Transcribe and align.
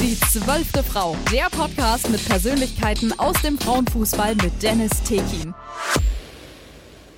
Die 0.00 0.14
zwölfte 0.20 0.82
Frau. 0.82 1.16
Der 1.32 1.48
Podcast 1.50 2.10
mit 2.10 2.24
Persönlichkeiten 2.28 3.18
aus 3.18 3.40
dem 3.42 3.58
Frauenfußball 3.58 4.34
mit 4.36 4.62
Dennis 4.62 4.90
Tekin. 5.02 5.54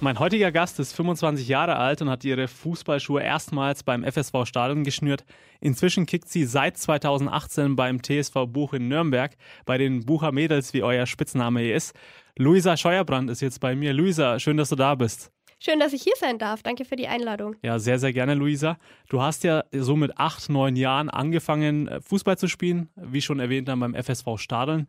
Mein 0.00 0.18
heutiger 0.20 0.52
Gast 0.52 0.78
ist 0.78 0.94
25 0.94 1.48
Jahre 1.48 1.76
alt 1.76 2.02
und 2.02 2.08
hat 2.08 2.24
ihre 2.24 2.46
Fußballschuhe 2.46 3.20
erstmals 3.20 3.82
beim 3.82 4.04
FSV 4.04 4.44
Stadion 4.44 4.84
geschnürt. 4.84 5.24
Inzwischen 5.60 6.06
kickt 6.06 6.28
sie 6.28 6.44
seit 6.44 6.78
2018 6.78 7.74
beim 7.74 8.00
TSV 8.00 8.46
Buch 8.46 8.72
in 8.74 8.86
Nürnberg, 8.86 9.36
bei 9.66 9.76
den 9.76 10.06
Bucher 10.06 10.30
Mädels, 10.30 10.72
wie 10.72 10.84
euer 10.84 11.06
Spitzname 11.06 11.60
hier 11.60 11.74
ist. 11.74 11.96
Luisa 12.36 12.76
Scheuerbrand 12.76 13.28
ist 13.28 13.42
jetzt 13.42 13.58
bei 13.60 13.74
mir. 13.74 13.92
Luisa, 13.92 14.38
schön, 14.38 14.56
dass 14.56 14.68
du 14.68 14.76
da 14.76 14.94
bist. 14.94 15.32
Schön, 15.60 15.80
dass 15.80 15.92
ich 15.92 16.02
hier 16.02 16.14
sein 16.16 16.38
darf. 16.38 16.62
Danke 16.62 16.84
für 16.84 16.96
die 16.96 17.08
Einladung. 17.08 17.56
Ja, 17.62 17.78
sehr, 17.78 17.98
sehr 17.98 18.12
gerne, 18.12 18.34
Luisa. 18.34 18.78
Du 19.08 19.22
hast 19.22 19.42
ja 19.42 19.64
so 19.72 19.96
mit 19.96 20.16
acht, 20.18 20.48
neun 20.48 20.76
Jahren 20.76 21.10
angefangen, 21.10 21.90
Fußball 22.00 22.38
zu 22.38 22.46
spielen, 22.46 22.90
wie 22.94 23.20
schon 23.20 23.40
erwähnt 23.40 23.68
dann 23.68 23.80
beim 23.80 23.94
FSV 23.94 24.36
Stadion. 24.36 24.86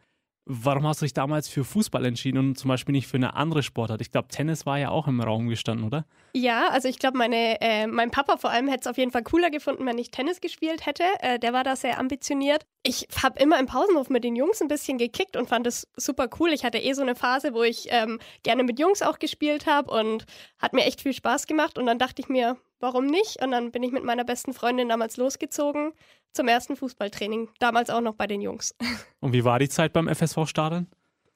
Warum 0.51 0.87
hast 0.87 0.99
du 0.99 1.05
dich 1.05 1.13
damals 1.13 1.47
für 1.47 1.63
Fußball 1.63 2.03
entschieden 2.05 2.39
und 2.39 2.57
zum 2.57 2.69
Beispiel 2.69 2.91
nicht 2.91 3.05
für 3.05 3.17
eine 3.17 3.35
andere 3.35 3.61
Sportart? 3.61 4.01
Ich 4.01 4.09
glaube, 4.09 4.29
Tennis 4.29 4.65
war 4.65 4.79
ja 4.79 4.89
auch 4.89 5.07
im 5.07 5.21
Raum 5.21 5.47
gestanden, 5.47 5.85
oder? 5.85 6.07
Ja, 6.33 6.69
also 6.69 6.87
ich 6.87 6.97
glaube, 6.97 7.19
äh, 7.23 7.85
mein 7.85 8.09
Papa 8.09 8.37
vor 8.37 8.49
allem 8.49 8.67
hätte 8.67 8.81
es 8.81 8.87
auf 8.87 8.97
jeden 8.97 9.11
Fall 9.11 9.21
cooler 9.21 9.51
gefunden, 9.51 9.85
wenn 9.85 9.99
ich 9.99 10.09
Tennis 10.09 10.41
gespielt 10.41 10.87
hätte. 10.87 11.03
Äh, 11.19 11.37
der 11.37 11.53
war 11.53 11.63
da 11.63 11.75
sehr 11.75 11.99
ambitioniert. 11.99 12.65
Ich 12.81 13.07
habe 13.21 13.39
immer 13.39 13.59
im 13.59 13.67
Pausenhof 13.67 14.09
mit 14.09 14.23
den 14.23 14.35
Jungs 14.35 14.59
ein 14.59 14.67
bisschen 14.67 14.97
gekickt 14.97 15.37
und 15.37 15.47
fand 15.47 15.67
es 15.67 15.87
super 15.95 16.27
cool. 16.39 16.51
Ich 16.51 16.65
hatte 16.65 16.79
eh 16.79 16.93
so 16.93 17.03
eine 17.03 17.13
Phase, 17.13 17.53
wo 17.53 17.61
ich 17.61 17.85
ähm, 17.91 18.17
gerne 18.41 18.63
mit 18.63 18.79
Jungs 18.79 19.03
auch 19.03 19.19
gespielt 19.19 19.67
habe 19.67 19.91
und 19.91 20.25
hat 20.57 20.73
mir 20.73 20.85
echt 20.85 21.01
viel 21.01 21.13
Spaß 21.13 21.45
gemacht. 21.45 21.77
Und 21.77 21.85
dann 21.85 21.99
dachte 21.99 22.23
ich 22.23 22.27
mir, 22.27 22.57
warum 22.79 23.05
nicht? 23.05 23.39
Und 23.43 23.51
dann 23.51 23.69
bin 23.69 23.83
ich 23.83 23.91
mit 23.91 24.03
meiner 24.03 24.23
besten 24.23 24.53
Freundin 24.53 24.89
damals 24.89 25.17
losgezogen 25.17 25.93
zum 26.33 26.47
ersten 26.47 26.75
Fußballtraining, 26.75 27.49
damals 27.59 27.89
auch 27.89 28.01
noch 28.01 28.15
bei 28.15 28.27
den 28.27 28.41
Jungs. 28.41 28.75
Und 29.19 29.33
wie 29.33 29.43
war 29.43 29.59
die 29.59 29.69
Zeit 29.69 29.93
beim 29.93 30.07
FSV 30.07 30.45
Stadion? 30.45 30.87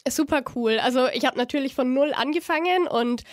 Super 0.08 0.44
cool. 0.56 0.80
Also 0.80 1.08
ich 1.08 1.26
habe 1.26 1.38
natürlich 1.38 1.76
von 1.76 1.94
null 1.94 2.14
angefangen 2.14 2.88
und 2.88 3.24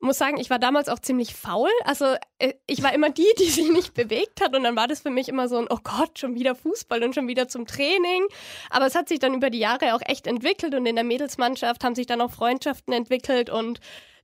muss 0.00 0.18
sagen, 0.18 0.36
ich 0.36 0.50
war 0.50 0.58
damals 0.58 0.88
auch 0.88 0.98
ziemlich 0.98 1.34
faul. 1.34 1.70
Also 1.84 2.16
äh, 2.38 2.52
ich 2.66 2.82
war 2.82 2.92
immer 2.92 3.10
die, 3.10 3.26
die 3.38 3.50
sich 3.50 3.70
nicht 3.70 3.94
bewegt 3.94 4.40
hat 4.40 4.54
und 4.54 4.62
dann 4.62 4.76
war 4.76 4.86
das 4.86 5.00
für 5.00 5.10
mich 5.10 5.28
immer 5.28 5.48
so 5.48 5.56
ein, 5.56 5.66
oh 5.70 5.78
Gott, 5.82 6.18
schon 6.18 6.34
wieder 6.34 6.54
Fußball 6.54 7.02
und 7.02 7.14
schon 7.14 7.28
wieder 7.28 7.48
zum 7.48 7.66
Training. 7.66 8.26
Aber 8.70 8.86
es 8.86 8.94
hat 8.94 9.08
sich 9.08 9.18
dann 9.18 9.34
über 9.34 9.50
die 9.50 9.58
Jahre 9.58 9.94
auch 9.94 10.02
echt 10.04 10.26
entwickelt 10.26 10.74
und 10.74 10.86
in 10.86 10.96
der 10.96 11.04
Mädelsmannschaft 11.04 11.82
haben 11.84 11.94
sich 11.94 12.06
dann 12.06 12.20
auch 12.20 12.30
Freundschaften 12.30 12.92
entwickelt 12.92 13.50
und 13.50 13.80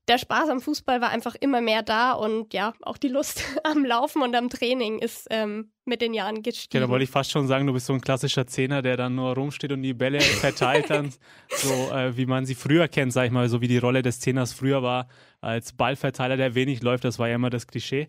der 0.09 0.19
Spaß 0.19 0.51
am 0.51 0.61
Fußball 0.61 1.01
war 1.01 1.11
einfach 1.11 1.35
immer 1.35 1.61
mehr 1.61 1.83
da 1.83 2.13
und 2.13 2.53
ja, 2.53 2.75
auch 2.83 2.99
die 2.99 3.09
Lust 3.09 3.43
am 3.65 3.85
Laufen 3.85 4.23
und 4.23 4.35
am 4.35 4.51
Training 4.51 4.99
ist 4.99 5.27
ähm, 5.31 5.71
mit 5.85 6.01
den 6.01 6.15
Jahren 6.15 6.43
gestiegen. 6.43 6.81
Ja, 6.81 6.87
da 6.87 6.91
wollte 6.91 7.05
ich 7.05 7.11
fast 7.11 7.31
schon 7.31 7.47
sagen, 7.47 7.67
du 7.67 7.73
bist 7.73 7.87
so 7.87 7.93
ein 7.93 8.01
klassischer 8.01 8.47
Zehner, 8.47 8.83
der 8.83 8.97
dann 8.97 9.15
nur 9.15 9.35
rumsteht 9.35 9.73
und 9.73 9.83
die 9.83 9.95
Bälle 9.95 10.21
verteilt 10.41 10.91
dann, 10.91 11.13
so 11.49 11.91
äh, 11.93 12.17
wie 12.17 12.27
man 12.27 12.45
sie 12.45 12.55
früher 12.55 12.89
kennt, 12.89 13.13
sag 13.13 13.27
ich 13.27 13.33
mal, 13.33 13.49
so 13.49 13.61
wie 13.61 13.69
die 13.69 13.79
Rolle 13.79 14.03
des 14.03 14.21
Zehners 14.21 14.53
früher 14.53 14.83
war, 14.83 15.09
als 15.41 15.73
Ballverteiler, 15.73 16.37
der 16.37 16.55
wenig 16.55 16.83
läuft, 16.83 17.05
das 17.05 17.19
war 17.19 17.29
ja 17.29 17.35
immer 17.37 17.51
das 17.51 17.67
Klischee. 17.67 18.09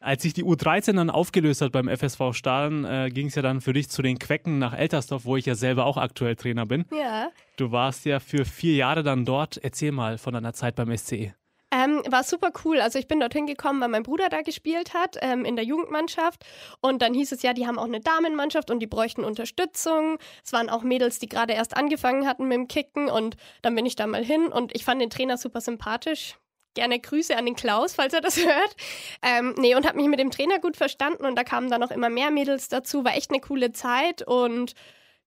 Als 0.00 0.22
sich 0.22 0.34
die 0.34 0.44
U13 0.44 0.94
dann 0.94 1.10
aufgelöst 1.10 1.62
hat 1.62 1.72
beim 1.72 1.88
FSV 1.88 2.32
Stahlen, 2.32 2.84
äh, 2.84 3.10
ging 3.10 3.28
es 3.28 3.34
ja 3.34 3.42
dann 3.42 3.60
für 3.60 3.72
dich 3.72 3.88
zu 3.88 4.02
den 4.02 4.18
Quecken 4.18 4.58
nach 4.58 4.72
Eltersdorf, 4.72 5.24
wo 5.24 5.36
ich 5.36 5.46
ja 5.46 5.54
selber 5.54 5.86
auch 5.86 5.96
aktuell 5.96 6.36
Trainer 6.36 6.66
bin. 6.66 6.84
Ja. 6.92 7.30
Du 7.56 7.72
warst 7.72 8.04
ja 8.04 8.20
für 8.20 8.44
vier 8.44 8.74
Jahre 8.74 9.02
dann 9.02 9.24
dort. 9.24 9.56
Erzähl 9.56 9.92
mal 9.92 10.18
von 10.18 10.34
deiner 10.34 10.52
Zeit 10.52 10.76
beim 10.76 10.96
SCE. 10.96 11.34
Ähm, 11.72 12.02
war 12.08 12.22
super 12.22 12.52
cool. 12.64 12.80
Also 12.80 12.98
ich 12.98 13.08
bin 13.08 13.18
dorthin 13.18 13.46
gekommen, 13.46 13.80
weil 13.80 13.88
mein 13.88 14.02
Bruder 14.04 14.28
da 14.28 14.42
gespielt 14.42 14.94
hat 14.94 15.16
ähm, 15.20 15.44
in 15.44 15.56
der 15.56 15.64
Jugendmannschaft. 15.64 16.44
Und 16.80 17.02
dann 17.02 17.12
hieß 17.12 17.32
es 17.32 17.42
ja, 17.42 17.52
die 17.52 17.66
haben 17.66 17.78
auch 17.78 17.84
eine 17.84 18.00
Damenmannschaft 18.00 18.70
und 18.70 18.80
die 18.80 18.86
bräuchten 18.86 19.24
Unterstützung. 19.24 20.18
Es 20.44 20.52
waren 20.52 20.70
auch 20.70 20.82
Mädels, 20.82 21.18
die 21.18 21.28
gerade 21.28 21.54
erst 21.54 21.76
angefangen 21.76 22.26
hatten 22.26 22.46
mit 22.46 22.56
dem 22.56 22.68
Kicken. 22.68 23.08
Und 23.08 23.36
dann 23.62 23.74
bin 23.74 23.84
ich 23.84 23.96
da 23.96 24.06
mal 24.06 24.24
hin 24.24 24.46
und 24.46 24.74
ich 24.74 24.84
fand 24.84 25.00
den 25.00 25.10
Trainer 25.10 25.36
super 25.36 25.60
sympathisch. 25.60 26.36
Gerne 26.76 27.00
Grüße 27.00 27.36
an 27.36 27.46
den 27.46 27.56
Klaus, 27.56 27.94
falls 27.94 28.12
er 28.12 28.20
das 28.20 28.36
hört. 28.44 28.76
Ähm, 29.22 29.54
nee, 29.58 29.74
und 29.74 29.86
habe 29.86 29.96
mich 29.96 30.06
mit 30.06 30.20
dem 30.20 30.30
Trainer 30.30 30.60
gut 30.60 30.76
verstanden 30.76 31.24
und 31.24 31.34
da 31.34 31.42
kamen 31.42 31.70
dann 31.70 31.80
noch 31.80 31.90
immer 31.90 32.10
mehr 32.10 32.30
Mädels 32.30 32.68
dazu. 32.68 33.04
War 33.04 33.16
echt 33.16 33.30
eine 33.30 33.40
coole 33.40 33.72
Zeit 33.72 34.22
und 34.22 34.74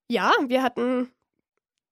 ja, 0.08 0.32
wir 0.48 0.64
hatten 0.64 1.10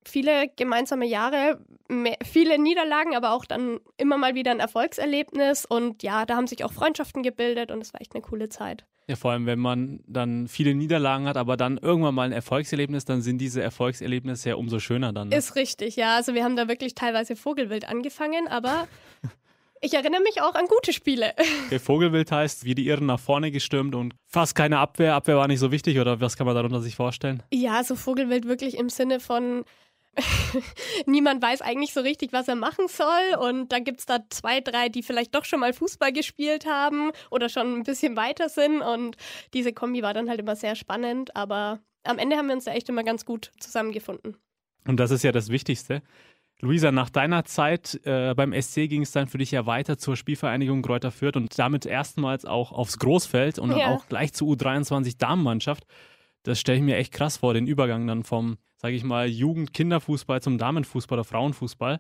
viele 0.08 0.50
gemeinsame 0.56 1.06
Jahre, 1.06 1.60
mehr, 1.88 2.18
viele 2.24 2.58
Niederlagen, 2.58 3.16
aber 3.16 3.32
auch 3.32 3.46
dann 3.46 3.80
immer 3.98 4.18
mal 4.18 4.36
wieder 4.36 4.52
ein 4.52 4.60
Erfolgserlebnis. 4.60 5.66
Und 5.66 6.04
ja, 6.04 6.26
da 6.26 6.36
haben 6.36 6.48
sich 6.48 6.64
auch 6.64 6.72
Freundschaften 6.72 7.24
gebildet 7.24 7.72
und 7.72 7.82
es 7.82 7.94
war 7.94 8.02
echt 8.02 8.16
eine 8.16 8.22
coole 8.22 8.50
Zeit. 8.50 8.86
Ja, 9.10 9.16
vor 9.16 9.32
allem, 9.32 9.46
wenn 9.46 9.60
man 9.60 10.02
dann 10.06 10.48
viele 10.50 10.76
Niederlagen 10.76 11.28
hat, 11.28 11.38
aber 11.38 11.56
dann 11.56 11.78
irgendwann 11.78 12.14
mal 12.14 12.24
ein 12.24 12.34
Erfolgserlebnis, 12.34 13.06
dann 13.06 13.22
sind 13.22 13.38
diese 13.38 13.62
Erfolgserlebnisse 13.62 14.50
ja 14.50 14.56
umso 14.56 14.80
schöner 14.80 15.14
dann. 15.14 15.30
Ne? 15.30 15.38
Ist 15.38 15.56
richtig, 15.56 15.96
ja. 15.96 16.18
Also 16.18 16.34
wir 16.34 16.44
haben 16.44 16.58
da 16.58 16.68
wirklich 16.68 16.94
teilweise 16.94 17.38
Vogelwild 17.38 17.88
angefangen, 17.88 18.50
aber 18.50 18.88
Ich 19.82 19.94
erinnere 19.94 20.22
mich 20.22 20.42
auch 20.42 20.56
an 20.56 20.66
gute 20.68 20.94
Spiele. 20.94 21.34
Okay, 21.68 21.80
Vogelwild 21.80 22.32
heißt, 22.32 22.64
wie 22.64 22.76
die 22.76 22.88
Irren 22.88 23.08
nach 23.08 23.20
vorne 23.20 23.52
gestürmt 23.52 23.94
und 23.94 24.16
fast 24.26 24.56
keine 24.56 24.80
Abwehr. 24.80 25.16
Abwehr 25.16 25.36
war 25.36 25.48
nicht 25.48 25.60
so 25.60 25.72
wichtig 25.72 26.00
oder 26.00 26.22
was 26.22 26.38
kann 26.38 26.46
man 26.46 26.56
darunter 26.56 26.80
sich 26.80 26.96
vorstellen? 26.96 27.44
Ja, 27.52 27.84
so 27.84 27.96
Vogelwild 27.96 28.48
wirklich 28.48 28.78
im 28.78 28.90
Sinne 28.90 29.20
von 29.20 29.66
niemand 31.06 31.42
weiß 31.42 31.62
eigentlich 31.62 31.94
so 31.94 32.02
richtig, 32.02 32.34
was 32.34 32.48
er 32.48 32.56
machen 32.56 32.88
soll. 32.88 33.38
Und 33.40 33.72
dann 33.72 33.84
gibt 33.84 34.00
es 34.00 34.06
da 34.06 34.20
zwei, 34.30 34.62
drei, 34.62 34.90
die 34.90 35.04
vielleicht 35.04 35.36
doch 35.36 35.46
schon 35.46 35.60
mal 35.60 35.74
Fußball 35.74 36.12
gespielt 36.12 36.66
haben 36.66 37.12
oder 37.30 37.50
schon 37.50 37.80
ein 37.80 37.84
bisschen 37.84 38.16
weiter 38.16 38.50
sind. 38.50 38.82
Und 38.82 39.18
diese 39.54 39.74
Kombi 39.74 40.02
war 40.02 40.14
dann 40.14 40.30
halt 40.30 40.40
immer 40.40 40.56
sehr 40.56 40.76
spannend. 40.76 41.36
Aber 41.36 41.80
am 42.04 42.18
Ende 42.18 42.38
haben 42.38 42.48
wir 42.48 42.56
uns 42.56 42.66
ja 42.66 42.74
echt 42.74 42.90
immer 42.90 43.04
ganz 43.04 43.26
gut 43.26 43.52
zusammengefunden. 43.60 44.38
Und 44.88 45.00
das 45.00 45.12
ist 45.12 45.24
ja 45.24 45.32
das 45.32 45.50
Wichtigste. 45.50 46.02
Luisa, 46.60 46.92
nach 46.92 47.10
deiner 47.10 47.46
Zeit 47.46 48.00
äh, 48.04 48.34
beim 48.34 48.52
SC 48.60 48.90
ging 48.90 49.04
es 49.04 49.12
dann 49.12 49.28
für 49.28 49.38
dich 49.38 49.52
ja 49.52 49.66
weiter 49.68 49.98
zur 49.98 50.16
Spielvereinigung 50.16 50.82
Kräuter 50.82 51.12
Fürth 51.12 51.36
und 51.36 51.58
damit 51.60 51.86
erstmals 51.86 52.46
auch 52.46 52.72
aufs 52.72 52.98
Großfeld 52.98 53.60
und 53.60 53.70
dann 53.70 53.80
ja. 53.80 53.94
auch 53.94 54.08
gleich 54.08 54.34
zur 54.34 54.48
U23 54.50 55.18
Damenmannschaft. 55.20 55.86
Das 56.42 56.60
stelle 56.60 56.80
ich 56.80 56.84
mir 56.84 56.98
echt 56.98 57.14
krass 57.14 57.38
vor, 57.38 57.54
den 57.54 57.68
Übergang 57.68 58.08
dann 58.08 58.24
vom 58.24 58.58
sage 58.78 58.96
ich 58.96 59.04
mal, 59.04 59.28
Jugend-Kinderfußball 59.28 60.42
zum 60.42 60.58
Damenfußball 60.58 61.20
oder 61.20 61.24
Frauenfußball. 61.24 62.00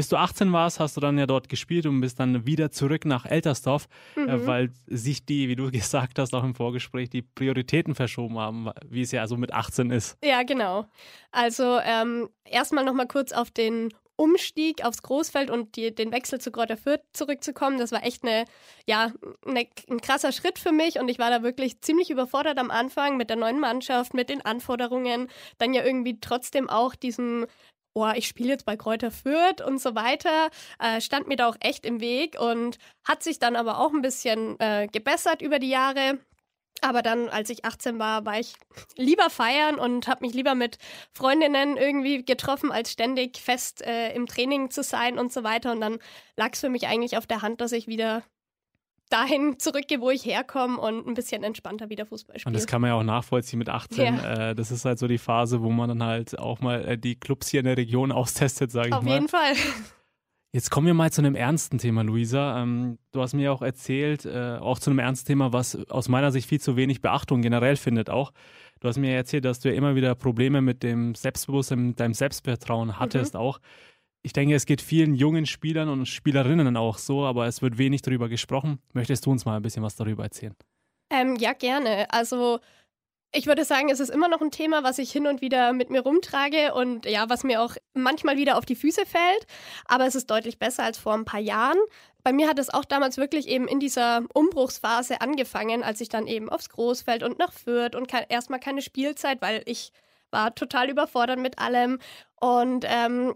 Bis 0.00 0.08
du 0.08 0.16
18 0.16 0.50
warst, 0.50 0.80
hast 0.80 0.96
du 0.96 1.02
dann 1.02 1.18
ja 1.18 1.26
dort 1.26 1.50
gespielt 1.50 1.84
und 1.84 2.00
bist 2.00 2.18
dann 2.18 2.46
wieder 2.46 2.70
zurück 2.70 3.04
nach 3.04 3.26
Eltersdorf, 3.26 3.86
äh, 4.16 4.20
mhm. 4.20 4.28
äh, 4.30 4.46
weil 4.46 4.72
sich 4.86 5.26
die, 5.26 5.50
wie 5.50 5.56
du 5.56 5.70
gesagt 5.70 6.18
hast, 6.18 6.34
auch 6.34 6.42
im 6.42 6.54
Vorgespräch, 6.54 7.10
die 7.10 7.20
Prioritäten 7.20 7.94
verschoben 7.94 8.38
haben, 8.38 8.70
wie 8.88 9.02
es 9.02 9.12
ja 9.12 9.26
so 9.26 9.36
mit 9.36 9.52
18 9.52 9.90
ist. 9.90 10.16
Ja, 10.24 10.42
genau. 10.42 10.86
Also 11.32 11.80
ähm, 11.84 12.30
erstmal 12.46 12.82
nochmal 12.82 13.08
kurz 13.08 13.32
auf 13.32 13.50
den 13.50 13.92
Umstieg 14.16 14.86
aufs 14.86 15.02
Großfeld 15.02 15.50
und 15.50 15.76
die, 15.76 15.94
den 15.94 16.12
Wechsel 16.12 16.40
zu 16.40 16.50
Kräuter 16.50 16.78
Fürth 16.78 17.02
zurückzukommen, 17.12 17.76
das 17.76 17.92
war 17.92 18.02
echt 18.02 18.22
eine, 18.22 18.46
ja, 18.86 19.12
eine, 19.44 19.66
ein 19.90 20.00
krasser 20.00 20.32
Schritt 20.32 20.58
für 20.58 20.72
mich 20.72 20.98
und 20.98 21.10
ich 21.10 21.18
war 21.18 21.28
da 21.28 21.42
wirklich 21.42 21.82
ziemlich 21.82 22.08
überfordert 22.08 22.56
am 22.56 22.70
Anfang 22.70 23.18
mit 23.18 23.28
der 23.28 23.36
neuen 23.36 23.60
Mannschaft, 23.60 24.14
mit 24.14 24.30
den 24.30 24.42
Anforderungen, 24.42 25.28
dann 25.58 25.74
ja 25.74 25.84
irgendwie 25.84 26.18
trotzdem 26.20 26.70
auch 26.70 26.94
diesem 26.94 27.44
oh, 28.02 28.12
ich 28.14 28.26
spiele 28.26 28.50
jetzt 28.50 28.66
bei 28.66 28.76
Kräuter 28.76 29.10
Fürth 29.10 29.60
und 29.64 29.80
so 29.80 29.94
weiter, 29.94 30.50
äh, 30.78 31.00
stand 31.00 31.28
mir 31.28 31.36
da 31.36 31.48
auch 31.48 31.56
echt 31.60 31.84
im 31.84 32.00
Weg 32.00 32.38
und 32.40 32.78
hat 33.04 33.22
sich 33.22 33.38
dann 33.38 33.56
aber 33.56 33.78
auch 33.78 33.92
ein 33.92 34.02
bisschen 34.02 34.58
äh, 34.60 34.88
gebessert 34.90 35.42
über 35.42 35.58
die 35.58 35.70
Jahre. 35.70 36.18
Aber 36.82 37.02
dann, 37.02 37.28
als 37.28 37.50
ich 37.50 37.64
18 37.64 37.98
war, 37.98 38.24
war 38.24 38.40
ich 38.40 38.54
lieber 38.96 39.28
feiern 39.28 39.78
und 39.78 40.08
habe 40.08 40.24
mich 40.24 40.34
lieber 40.34 40.54
mit 40.54 40.78
Freundinnen 41.12 41.76
irgendwie 41.76 42.24
getroffen, 42.24 42.72
als 42.72 42.90
ständig 42.90 43.38
fest 43.38 43.82
äh, 43.82 44.14
im 44.14 44.26
Training 44.26 44.70
zu 44.70 44.82
sein 44.82 45.18
und 45.18 45.32
so 45.32 45.44
weiter. 45.44 45.72
Und 45.72 45.80
dann 45.82 45.98
lag 46.36 46.52
es 46.52 46.60
für 46.60 46.70
mich 46.70 46.86
eigentlich 46.86 47.18
auf 47.18 47.26
der 47.26 47.42
Hand, 47.42 47.60
dass 47.60 47.72
ich 47.72 47.86
wieder 47.86 48.22
dahin 49.10 49.58
zurückgehe, 49.58 50.00
wo 50.00 50.10
ich 50.10 50.24
herkomme 50.24 50.78
und 50.78 51.06
ein 51.06 51.14
bisschen 51.14 51.42
entspannter 51.42 51.90
wieder 51.90 52.06
Fußball 52.06 52.38
spiele. 52.38 52.48
Und 52.48 52.54
das 52.54 52.66
kann 52.66 52.80
man 52.80 52.88
ja 52.88 52.94
auch 52.94 53.02
nachvollziehen 53.02 53.58
mit 53.58 53.68
18. 53.68 54.16
Ja. 54.16 54.50
Äh, 54.50 54.54
das 54.54 54.70
ist 54.70 54.84
halt 54.84 54.98
so 54.98 55.06
die 55.06 55.18
Phase, 55.18 55.62
wo 55.62 55.70
man 55.70 55.88
dann 55.88 56.02
halt 56.02 56.38
auch 56.38 56.60
mal 56.60 56.84
äh, 56.84 56.98
die 56.98 57.16
Clubs 57.16 57.48
hier 57.48 57.60
in 57.60 57.66
der 57.66 57.76
Region 57.76 58.12
austestet, 58.12 58.70
sage 58.70 58.88
ich 58.88 58.94
auf 58.94 59.02
mal. 59.02 59.10
Auf 59.10 59.14
jeden 59.14 59.28
Fall. 59.28 59.54
Jetzt 60.52 60.70
kommen 60.70 60.88
wir 60.88 60.94
mal 60.94 61.12
zu 61.12 61.20
einem 61.20 61.36
ernsten 61.36 61.78
Thema, 61.78 62.02
Luisa. 62.02 62.60
Ähm, 62.60 62.98
du 63.12 63.20
hast 63.22 63.34
mir 63.34 63.52
auch 63.52 63.62
erzählt, 63.62 64.24
äh, 64.24 64.56
auch 64.60 64.80
zu 64.80 64.90
einem 64.90 64.98
ernsten 64.98 65.28
Thema, 65.28 65.52
was 65.52 65.76
aus 65.90 66.08
meiner 66.08 66.32
Sicht 66.32 66.48
viel 66.48 66.60
zu 66.60 66.76
wenig 66.76 67.02
Beachtung 67.02 67.40
generell 67.40 67.76
findet 67.76 68.10
auch. 68.10 68.32
Du 68.80 68.88
hast 68.88 68.96
mir 68.96 69.14
erzählt, 69.14 69.44
dass 69.44 69.60
du 69.60 69.68
ja 69.68 69.76
immer 69.76 69.94
wieder 69.94 70.14
Probleme 70.16 70.60
mit 70.60 70.82
dem 70.82 71.14
Selbstbewusstsein, 71.14 71.88
mit 71.88 72.00
deinem 72.00 72.14
Selbstvertrauen 72.14 72.98
hattest 72.98 73.34
mhm. 73.34 73.40
auch. 73.40 73.60
Ich 74.22 74.32
denke, 74.32 74.54
es 74.54 74.66
geht 74.66 74.82
vielen 74.82 75.14
jungen 75.14 75.46
Spielern 75.46 75.88
und 75.88 76.06
Spielerinnen 76.06 76.76
auch 76.76 76.98
so, 76.98 77.24
aber 77.24 77.46
es 77.46 77.62
wird 77.62 77.78
wenig 77.78 78.02
darüber 78.02 78.28
gesprochen. 78.28 78.80
Möchtest 78.92 79.24
du 79.24 79.30
uns 79.30 79.44
mal 79.44 79.56
ein 79.56 79.62
bisschen 79.62 79.82
was 79.82 79.96
darüber 79.96 80.24
erzählen? 80.24 80.54
Ähm, 81.10 81.36
ja, 81.36 81.54
gerne. 81.54 82.10
Also 82.12 82.60
ich 83.32 83.46
würde 83.46 83.64
sagen, 83.64 83.90
es 83.90 84.00
ist 84.00 84.10
immer 84.10 84.28
noch 84.28 84.40
ein 84.40 84.50
Thema, 84.50 84.82
was 84.82 84.98
ich 84.98 85.12
hin 85.12 85.26
und 85.26 85.40
wieder 85.40 85.72
mit 85.72 85.88
mir 85.88 86.00
rumtrage 86.00 86.74
und 86.74 87.06
ja, 87.06 87.28
was 87.28 87.44
mir 87.44 87.62
auch 87.62 87.76
manchmal 87.94 88.36
wieder 88.36 88.58
auf 88.58 88.66
die 88.66 88.74
Füße 88.74 89.06
fällt. 89.06 89.46
Aber 89.86 90.06
es 90.06 90.16
ist 90.16 90.30
deutlich 90.30 90.58
besser 90.58 90.82
als 90.82 90.98
vor 90.98 91.14
ein 91.14 91.24
paar 91.24 91.40
Jahren. 91.40 91.78
Bei 92.24 92.32
mir 92.32 92.48
hat 92.48 92.58
es 92.58 92.70
auch 92.70 92.84
damals 92.84 93.16
wirklich 93.16 93.48
eben 93.48 93.68
in 93.68 93.78
dieser 93.78 94.22
Umbruchsphase 94.34 95.20
angefangen, 95.20 95.82
als 95.82 96.00
ich 96.00 96.08
dann 96.08 96.26
eben 96.26 96.50
aufs 96.50 96.68
Großfeld 96.70 97.22
und 97.22 97.38
nach 97.38 97.52
Fürth 97.52 97.94
und 97.94 98.12
erstmal 98.28 98.60
keine 98.60 98.82
Spielzeit, 98.82 99.40
weil 99.40 99.62
ich 99.64 99.92
war 100.32 100.54
total 100.54 100.90
überfordert 100.90 101.38
mit 101.38 101.58
allem. 101.58 101.98
Und 102.40 102.84
ähm, 102.86 103.34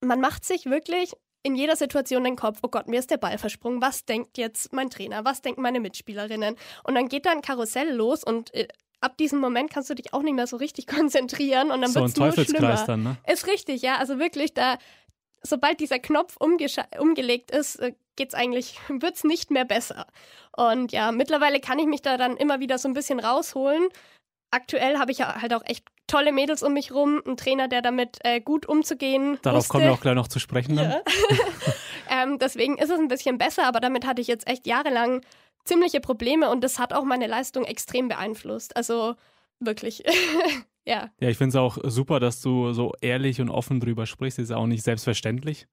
man 0.00 0.20
macht 0.20 0.44
sich 0.44 0.66
wirklich 0.66 1.12
in 1.42 1.54
jeder 1.54 1.76
Situation 1.76 2.24
den 2.24 2.36
Kopf, 2.36 2.58
oh 2.62 2.68
Gott, 2.68 2.88
mir 2.88 2.98
ist 2.98 3.10
der 3.10 3.16
Ball 3.16 3.38
versprungen, 3.38 3.80
was 3.80 4.04
denkt 4.04 4.38
jetzt 4.38 4.72
mein 4.72 4.90
Trainer, 4.90 5.24
was 5.24 5.40
denken 5.40 5.62
meine 5.62 5.80
Mitspielerinnen? 5.80 6.56
Und 6.84 6.94
dann 6.94 7.08
geht 7.08 7.26
da 7.26 7.30
ein 7.30 7.42
Karussell 7.42 7.94
los 7.94 8.24
und 8.24 8.52
äh, 8.54 8.68
ab 9.00 9.16
diesem 9.16 9.38
Moment 9.38 9.70
kannst 9.70 9.88
du 9.90 9.94
dich 9.94 10.12
auch 10.12 10.22
nicht 10.22 10.34
mehr 10.34 10.46
so 10.46 10.56
richtig 10.56 10.86
konzentrieren 10.88 11.70
und 11.70 11.80
dann 11.82 11.90
so 11.90 12.00
wird 12.00 12.10
es 12.10 12.16
nur 12.16 12.32
schlimmer. 12.32 12.84
Dann, 12.86 13.02
ne? 13.02 13.16
Ist 13.26 13.46
richtig, 13.46 13.82
ja. 13.82 13.96
Also 13.98 14.18
wirklich, 14.18 14.54
da, 14.54 14.78
sobald 15.42 15.80
dieser 15.80 15.98
Knopf 15.98 16.36
umgelegt 16.38 17.50
ist, 17.50 17.76
äh, 17.76 17.94
geht's 18.16 18.34
eigentlich, 18.34 18.78
wird's 18.88 19.24
nicht 19.24 19.50
mehr 19.50 19.64
besser. 19.64 20.06
Und 20.56 20.92
ja, 20.92 21.12
mittlerweile 21.12 21.60
kann 21.60 21.78
ich 21.78 21.86
mich 21.86 22.02
da 22.02 22.16
dann 22.16 22.36
immer 22.36 22.60
wieder 22.60 22.78
so 22.78 22.88
ein 22.88 22.94
bisschen 22.94 23.20
rausholen. 23.20 23.88
Aktuell 24.50 24.98
habe 24.98 25.12
ich 25.12 25.20
halt 25.20 25.52
auch 25.52 25.62
echt 25.66 25.84
tolle 26.06 26.32
Mädels 26.32 26.62
um 26.62 26.72
mich 26.72 26.92
rum, 26.92 27.20
einen 27.24 27.36
Trainer, 27.36 27.68
der 27.68 27.82
damit 27.82 28.18
äh, 28.24 28.40
gut 28.40 28.66
umzugehen 28.66 29.38
Darauf 29.42 29.58
wusste. 29.58 29.72
kommen 29.72 29.84
wir 29.84 29.92
auch 29.92 30.00
gleich 30.00 30.14
noch 30.14 30.28
zu 30.28 30.38
sprechen. 30.38 30.78
Ja. 30.78 31.02
ähm, 32.10 32.38
deswegen 32.38 32.78
ist 32.78 32.90
es 32.90 32.98
ein 32.98 33.08
bisschen 33.08 33.38
besser, 33.38 33.66
aber 33.66 33.80
damit 33.80 34.06
hatte 34.06 34.22
ich 34.22 34.26
jetzt 34.26 34.48
echt 34.48 34.66
jahrelang 34.66 35.20
ziemliche 35.64 36.00
Probleme 36.00 36.50
und 36.50 36.64
das 36.64 36.78
hat 36.78 36.92
auch 36.92 37.04
meine 37.04 37.26
Leistung 37.26 37.64
extrem 37.64 38.08
beeinflusst. 38.08 38.76
Also 38.76 39.14
wirklich. 39.60 40.02
ja. 40.84 41.10
Ja, 41.20 41.28
ich 41.28 41.36
finde 41.36 41.50
es 41.50 41.56
auch 41.56 41.78
super, 41.84 42.20
dass 42.20 42.40
du 42.40 42.72
so 42.72 42.94
ehrlich 43.00 43.40
und 43.40 43.50
offen 43.50 43.78
drüber 43.80 44.06
sprichst. 44.06 44.38
Ist 44.38 44.50
auch 44.50 44.66
nicht 44.66 44.82
selbstverständlich. 44.82 45.66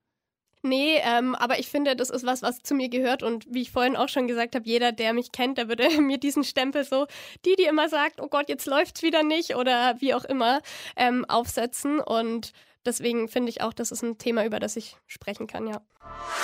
Nee, 0.66 1.00
ähm, 1.04 1.36
aber 1.36 1.60
ich 1.60 1.68
finde, 1.68 1.96
das 1.96 2.10
ist 2.10 2.26
was, 2.26 2.42
was 2.42 2.64
zu 2.64 2.74
mir 2.74 2.90
gehört. 2.90 3.22
Und 3.22 3.46
wie 3.48 3.62
ich 3.62 3.72
vorhin 3.72 3.96
auch 3.96 4.10
schon 4.10 4.26
gesagt 4.26 4.56
habe, 4.56 4.66
jeder, 4.66 4.92
der 4.92 5.14
mich 5.14 5.32
kennt, 5.32 5.60
der 5.60 5.70
würde 5.70 5.88
mir 6.02 6.18
diesen 6.18 6.44
Stempel 6.44 6.84
so, 6.84 7.06
die, 7.46 7.56
die 7.56 7.66
immer 7.66 7.88
sagt, 7.88 8.20
oh 8.20 8.28
Gott, 8.28 8.50
jetzt 8.50 8.66
läuft's 8.66 9.04
wieder 9.04 9.22
nicht 9.22 9.56
oder 9.56 9.96
wie 10.00 10.16
auch 10.16 10.26
immer, 10.26 10.62
ähm, 10.96 11.24
aufsetzen. 11.26 12.00
Und 12.00 12.52
deswegen 12.84 13.28
finde 13.28 13.52
ich 13.52 13.62
auch, 13.62 13.74
das 13.74 13.92
ist 13.92 14.02
ein 14.02 14.18
Thema, 14.18 14.44
über 14.44 14.60
das 14.60 14.76
ich 14.76 14.98
sprechen 15.06 15.46
kann, 15.46 15.68
ja. 15.68 15.82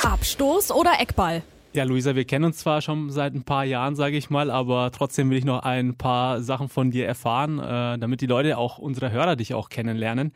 Abstoß 0.03 0.69
oder 0.69 0.99
Eckball? 0.99 1.41
Ja, 1.73 1.85
Luisa, 1.85 2.15
wir 2.15 2.25
kennen 2.25 2.45
uns 2.45 2.57
zwar 2.57 2.81
schon 2.81 3.09
seit 3.09 3.33
ein 3.33 3.43
paar 3.43 3.63
Jahren, 3.63 3.95
sage 3.95 4.17
ich 4.17 4.29
mal, 4.29 4.51
aber 4.51 4.91
trotzdem 4.91 5.31
will 5.31 5.37
ich 5.37 5.45
noch 5.45 5.63
ein 5.63 5.95
paar 5.97 6.41
Sachen 6.41 6.69
von 6.69 6.91
dir 6.91 7.07
erfahren, 7.07 7.57
äh, 7.57 7.97
damit 7.97 8.21
die 8.21 8.27
Leute, 8.27 8.57
auch 8.59 8.77
unsere 8.77 9.11
Hörer, 9.11 9.35
dich 9.35 9.55
auch 9.55 9.69
kennenlernen. 9.69 10.33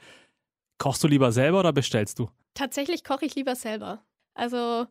Kochst 0.78 1.04
du 1.04 1.08
lieber 1.08 1.32
selber 1.32 1.60
oder 1.60 1.74
bestellst 1.74 2.20
du? 2.20 2.30
Tatsächlich 2.54 3.04
koche 3.04 3.26
ich 3.26 3.36
lieber 3.36 3.56
selber. 3.56 4.04
Also 4.34 4.88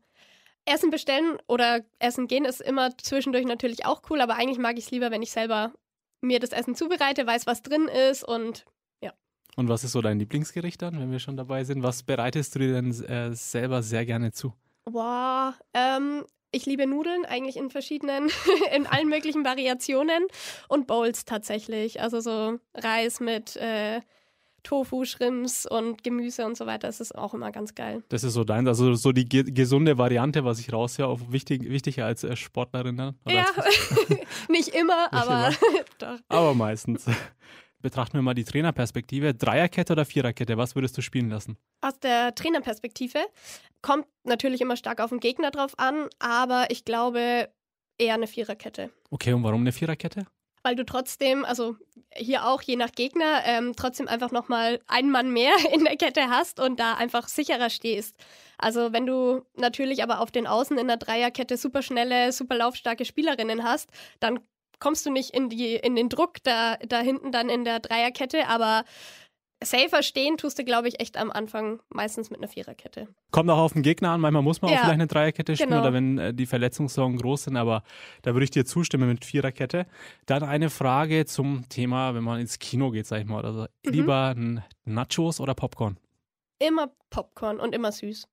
Essen 0.64 0.90
bestellen 0.90 1.38
oder 1.46 1.81
Essen 1.98 2.26
gehen 2.26 2.44
ist 2.44 2.60
immer 2.60 2.96
zwischendurch 2.96 3.44
natürlich 3.44 3.84
auch 3.84 4.02
cool, 4.10 4.20
aber 4.20 4.36
eigentlich 4.36 4.58
mag 4.58 4.78
ich 4.78 4.86
es 4.86 4.90
lieber, 4.90 5.10
wenn 5.10 5.22
ich 5.22 5.31
selber 5.31 5.72
mir 6.20 6.40
das 6.40 6.52
Essen 6.52 6.75
zubereite, 6.75 7.26
weiß, 7.26 7.46
was 7.46 7.62
drin 7.62 7.88
ist 8.10 8.25
und 8.25 8.64
ja. 9.02 9.12
Und 9.56 9.69
was 9.69 9.84
ist 9.84 9.92
so 9.92 10.00
dein 10.00 10.19
Lieblingsgericht 10.19 10.81
dann, 10.81 10.98
wenn 10.98 11.12
wir 11.12 11.19
schon 11.19 11.36
dabei 11.36 11.64
sind? 11.64 11.82
Was 11.82 12.02
bereitest 12.02 12.54
du 12.54 12.60
dir 12.60 12.72
denn 12.72 12.90
äh, 13.04 13.34
selber 13.34 13.82
sehr 13.82 14.06
gerne 14.06 14.32
zu? 14.32 14.54
Boah, 14.86 15.54
ähm, 15.75 16.25
ich 16.50 16.66
liebe 16.66 16.86
Nudeln 16.86 17.25
eigentlich 17.26 17.56
in 17.56 17.69
verschiedenen, 17.69 18.31
in 18.75 18.86
allen 18.86 19.08
möglichen 19.08 19.44
Variationen 19.44 20.25
und 20.69 20.86
Bowls 20.86 21.25
tatsächlich. 21.25 22.00
Also 22.00 22.20
so 22.20 22.58
Reis 22.75 23.20
mit 23.20 23.56
äh, 23.56 24.00
Tofu, 24.64 25.05
Shrimps 25.05 25.66
und 25.66 26.02
Gemüse 26.02 26.44
und 26.44 26.56
so 26.56 26.66
weiter. 26.66 26.88
Das 26.88 27.00
ist 27.00 27.14
auch 27.14 27.34
immer 27.34 27.52
ganz 27.52 27.75
geil. 27.75 28.02
Das 28.08 28.25
ist 28.25 28.32
so 28.32 28.43
dein, 28.43 28.66
also 28.66 28.94
so 28.94 29.12
die 29.12 29.28
ge 29.28 29.44
gesunde 29.44 29.96
Variante, 29.99 30.44
was 30.44 30.58
ich 30.58 30.72
raushöre, 30.72 31.08
auch 31.08 31.20
wichtig, 31.28 31.62
wichtiger 31.70 32.06
als 32.06 32.25
äh, 32.25 32.34
Sportlerin. 32.34 32.96
Dann, 32.96 33.14
ja, 33.28 33.46
nicht 34.49 34.69
immer, 34.69 35.05
nicht 35.05 35.12
aber 35.12 35.49
immer. 35.49 35.84
doch. 35.99 36.19
Aber 36.28 36.55
meistens. 36.55 37.06
Betrachten 37.81 38.14
wir 38.14 38.22
mal 38.22 38.32
die 38.32 38.44
Trainerperspektive. 38.44 39.34
Dreierkette 39.34 39.93
oder 39.93 40.06
Viererkette? 40.06 40.56
Was 40.56 40.75
würdest 40.75 40.96
du 40.96 41.02
spielen 41.02 41.28
lassen? 41.28 41.58
Aus 41.82 42.00
der 42.00 42.34
Trainerperspektive 42.34 43.19
kommt 43.82 44.06
natürlich 44.25 44.62
immer 44.62 44.78
stark 44.78 45.00
auf 45.00 45.10
den 45.10 45.20
Gegner 45.20 45.50
drauf 45.50 45.78
an, 45.78 46.08
aber 46.19 46.70
ich 46.70 46.87
glaube 46.87 47.50
eher 47.99 48.14
eine 48.14 48.26
Viererkette. 48.26 48.90
Okay, 49.10 49.34
und 49.34 49.43
warum 49.43 49.60
eine 49.60 49.72
Viererkette? 49.72 50.26
Weil 50.62 50.76
du 50.76 50.87
trotzdem, 50.87 51.44
also 51.44 51.76
hier 52.16 52.46
auch 52.46 52.62
je 52.62 52.76
nach 52.76 52.93
Gegner, 52.93 53.43
ähm, 53.44 53.75
trotzdem 53.76 54.08
einfach 54.08 54.31
nochmal 54.31 54.81
einen 54.87 55.11
Mann 55.11 55.31
mehr 55.31 55.52
in 55.72 55.84
der 55.84 55.96
Kette 55.96 56.28
hast 56.28 56.61
und 56.61 56.81
da 56.81 56.94
einfach 56.94 57.28
sicherer 57.28 57.70
stehst. 57.70 58.16
Also 58.58 58.93
wenn 58.93 59.06
du 59.06 59.43
natürlich 59.56 60.02
aber 60.02 60.20
auf 60.20 60.31
den 60.31 60.46
Außen 60.46 60.78
in 60.78 60.88
der 60.88 60.96
Dreierkette 60.96 61.56
super 61.56 61.82
schnelle, 61.82 62.32
super 62.32 62.56
laufstarke 62.56 63.05
Spielerinnen 63.05 63.64
hast, 63.64 63.90
dann 64.20 64.40
kommst 64.78 65.06
du 65.06 65.11
nicht 65.11 65.31
in, 65.31 65.49
die, 65.49 65.75
in 65.76 65.96
den 65.96 66.08
Druck 66.08 66.43
da, 66.43 66.76
da 66.76 67.00
hinten 67.00 67.32
dann 67.32 67.49
in 67.49 67.64
der 67.64 67.81
Dreierkette, 67.81 68.49
aber 68.49 68.84
safer 69.64 70.02
stehen 70.02 70.37
tust 70.37 70.58
du, 70.58 70.64
glaube 70.64 70.88
ich, 70.88 71.00
echt 71.00 71.16
am 71.16 71.31
Anfang 71.31 71.81
meistens 71.88 72.31
mit 72.31 72.40
einer 72.40 72.49
Viererkette. 72.49 73.08
Kommt 73.31 73.50
auch 73.50 73.58
auf 73.58 73.72
den 73.72 73.82
Gegner 73.82 74.11
an, 74.11 74.20
manchmal 74.20 74.43
muss 74.43 74.62
man 74.62 74.70
ja, 74.70 74.76
auch 74.76 74.81
vielleicht 74.82 74.94
eine 74.94 75.06
Dreierkette 75.06 75.56
spielen 75.56 75.70
genau. 75.70 75.82
oder 75.82 75.93
wenn 75.93 76.19
äh, 76.19 76.34
die 76.34 76.46
Verletzungssorgen 76.46 77.19
groß 77.19 77.44
sind, 77.44 77.56
aber 77.56 77.82
da 78.22 78.34
würde 78.34 78.44
ich 78.44 78.50
dir 78.50 78.64
zustimmen 78.64 79.08
mit 79.08 79.25
Viererkette. 79.25 79.87
Dann 80.26 80.43
eine 80.43 80.70
Frage 80.70 81.26
zum 81.26 81.69
Thema, 81.69 82.14
wenn 82.14 82.25
man 82.25 82.40
ins 82.40 82.58
Kino 82.58 82.90
geht, 82.90 83.06
sag 83.06 83.20
ich 83.20 83.26
mal, 83.26 83.44
also 83.44 83.66
mhm. 83.84 83.93
lieber 83.93 84.34
Nachos 84.84 85.40
oder 85.40 85.55
Popcorn? 85.55 85.99
Immer 86.58 86.90
Popcorn 87.10 87.60
und 87.60 87.75
immer 87.75 87.93
süß. 87.93 88.28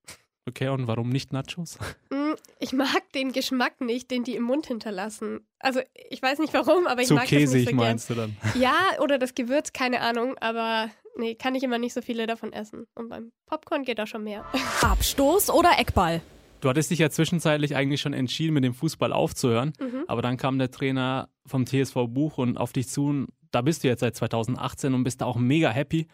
Okay, 0.48 0.70
und 0.70 0.88
warum 0.88 1.10
nicht 1.10 1.34
Nachos? 1.34 1.78
Mm, 2.10 2.34
ich 2.60 2.74
mag 2.74 3.10
den 3.14 3.32
Geschmack 3.32 3.80
nicht, 3.80 4.12
den 4.12 4.24
die 4.24 4.36
im 4.36 4.44
Mund 4.44 4.68
hinterlassen. 4.68 5.46
Also 5.60 5.80
ich 6.10 6.22
weiß 6.22 6.40
nicht 6.40 6.54
warum, 6.54 6.88
aber 6.88 7.02
ich 7.02 7.08
Zu 7.08 7.14
mag 7.14 7.26
käsig, 7.26 7.46
das 7.46 7.54
nicht 7.54 7.70
so 7.70 7.76
meinst 7.76 8.10
du 8.10 8.16
dann? 8.16 8.36
Ja, 8.60 8.74
oder 9.00 9.18
das 9.18 9.34
Gewürz, 9.34 9.72
keine 9.72 10.02
Ahnung, 10.02 10.36
aber 10.42 10.90
nee, 11.16 11.36
kann 11.36 11.56
ich 11.56 11.64
immer 11.64 11.78
nicht 11.78 11.94
so 11.94 12.02
viele 12.02 12.28
davon 12.28 12.52
essen. 12.52 12.88
Und 12.96 13.10
beim 13.10 13.32
Popcorn 13.46 13.84
geht 13.84 13.98
da 13.98 14.06
schon 14.08 14.24
mehr. 14.26 14.46
Abstoß 14.82 15.52
oder 15.52 15.80
Eckball? 15.80 16.22
Du 16.60 16.70
hattest 16.70 16.92
dich 16.92 17.00
ja 17.00 17.10
zwischenzeitlich 17.10 17.76
eigentlich 17.76 18.02
schon 18.02 18.14
entschieden, 18.14 18.54
mit 18.54 18.64
dem 18.64 18.74
Fußball 18.74 19.14
aufzuhören, 19.14 19.74
mhm. 19.80 20.04
aber 20.08 20.22
dann 20.22 20.38
kam 20.38 20.60
der 20.60 20.70
Trainer 20.70 21.30
vom 21.46 21.66
TSV 21.66 22.08
Buch 22.08 22.38
und 22.38 22.58
auf 22.58 22.74
dich 22.74 22.88
zu. 22.90 23.06
Und 23.06 23.30
da 23.52 23.62
bist 23.62 23.84
du 23.84 23.88
jetzt 23.88 24.02
seit 24.02 24.16
2018 24.16 24.94
und 24.94 25.04
bist 25.04 25.22
da 25.22 25.26
auch 25.26 25.38
mega 25.38 25.70
happy. 25.70 26.08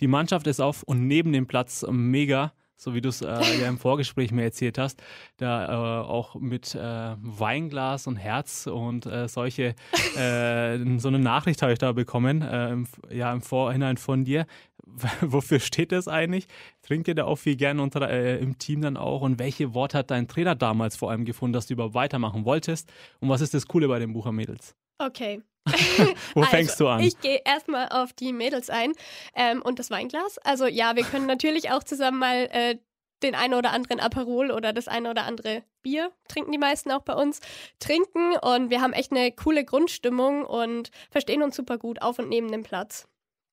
Die 0.00 0.08
Mannschaft 0.08 0.46
ist 0.46 0.60
auf 0.60 0.82
und 0.82 1.06
neben 1.06 1.32
dem 1.32 1.46
Platz 1.46 1.86
mega 1.88 2.52
so 2.76 2.94
wie 2.94 3.00
du 3.00 3.08
es 3.08 3.22
äh, 3.22 3.60
ja 3.60 3.68
im 3.68 3.78
Vorgespräch 3.78 4.32
mir 4.32 4.42
erzählt 4.42 4.78
hast, 4.78 5.02
da 5.36 5.66
äh, 5.66 6.06
auch 6.06 6.34
mit 6.34 6.74
äh, 6.74 6.78
Weinglas 7.18 8.06
und 8.06 8.16
Herz 8.16 8.66
und 8.66 9.06
äh, 9.06 9.28
solche, 9.28 9.74
äh, 10.16 10.98
so 10.98 11.08
eine 11.08 11.18
Nachricht 11.18 11.62
habe 11.62 11.72
ich 11.72 11.78
da 11.78 11.92
bekommen, 11.92 12.42
äh, 12.42 12.70
im, 12.70 12.86
ja 13.10 13.32
im 13.32 13.42
Vorhinein 13.42 13.96
von 13.96 14.24
dir. 14.24 14.46
Wofür 15.20 15.60
steht 15.60 15.92
das 15.92 16.08
eigentlich? 16.08 16.46
Trinkt 16.82 17.08
ihr 17.08 17.14
da 17.14 17.24
auch 17.24 17.36
viel 17.36 17.56
gerne 17.56 17.82
unter, 17.82 18.08
im 18.38 18.58
Team 18.58 18.82
dann 18.82 18.96
auch? 18.96 19.22
Und 19.22 19.38
welche 19.38 19.74
Worte 19.74 19.98
hat 19.98 20.10
dein 20.10 20.28
Trainer 20.28 20.54
damals 20.54 20.96
vor 20.96 21.10
allem 21.10 21.24
gefunden, 21.24 21.54
dass 21.54 21.66
du 21.66 21.74
überhaupt 21.74 21.94
weitermachen 21.94 22.44
wolltest? 22.44 22.92
Und 23.20 23.28
was 23.28 23.40
ist 23.40 23.54
das 23.54 23.66
Coole 23.66 23.88
bei 23.88 23.98
den 23.98 24.12
Buchermädels? 24.12 24.76
Okay, 24.98 25.40
Wo 26.34 26.40
also, 26.40 26.50
fängst 26.50 26.80
du 26.80 26.88
an? 26.88 27.00
Ich 27.00 27.18
gehe 27.20 27.40
erstmal 27.44 27.88
auf 27.88 28.12
die 28.12 28.32
Mädels 28.32 28.70
ein 28.70 28.92
ähm, 29.34 29.62
und 29.62 29.78
das 29.78 29.90
Weinglas. 29.90 30.38
Also 30.38 30.66
ja, 30.66 30.96
wir 30.96 31.04
können 31.04 31.26
natürlich 31.26 31.70
auch 31.70 31.82
zusammen 31.82 32.18
mal 32.18 32.48
äh, 32.52 32.76
den 33.22 33.34
einen 33.34 33.54
oder 33.54 33.72
anderen 33.72 34.00
Aperol 34.00 34.50
oder 34.50 34.72
das 34.72 34.88
eine 34.88 35.10
oder 35.10 35.24
andere 35.24 35.64
Bier, 35.82 36.12
trinken 36.28 36.52
die 36.52 36.58
meisten 36.58 36.90
auch 36.90 37.02
bei 37.02 37.14
uns, 37.14 37.40
trinken 37.78 38.36
und 38.36 38.70
wir 38.70 38.80
haben 38.80 38.92
echt 38.92 39.12
eine 39.12 39.32
coole 39.32 39.64
Grundstimmung 39.64 40.44
und 40.44 40.90
verstehen 41.10 41.42
uns 41.42 41.56
super 41.56 41.78
gut 41.78 42.02
auf 42.02 42.18
und 42.18 42.28
neben 42.28 42.50
dem 42.50 42.62
Platz. 42.62 43.08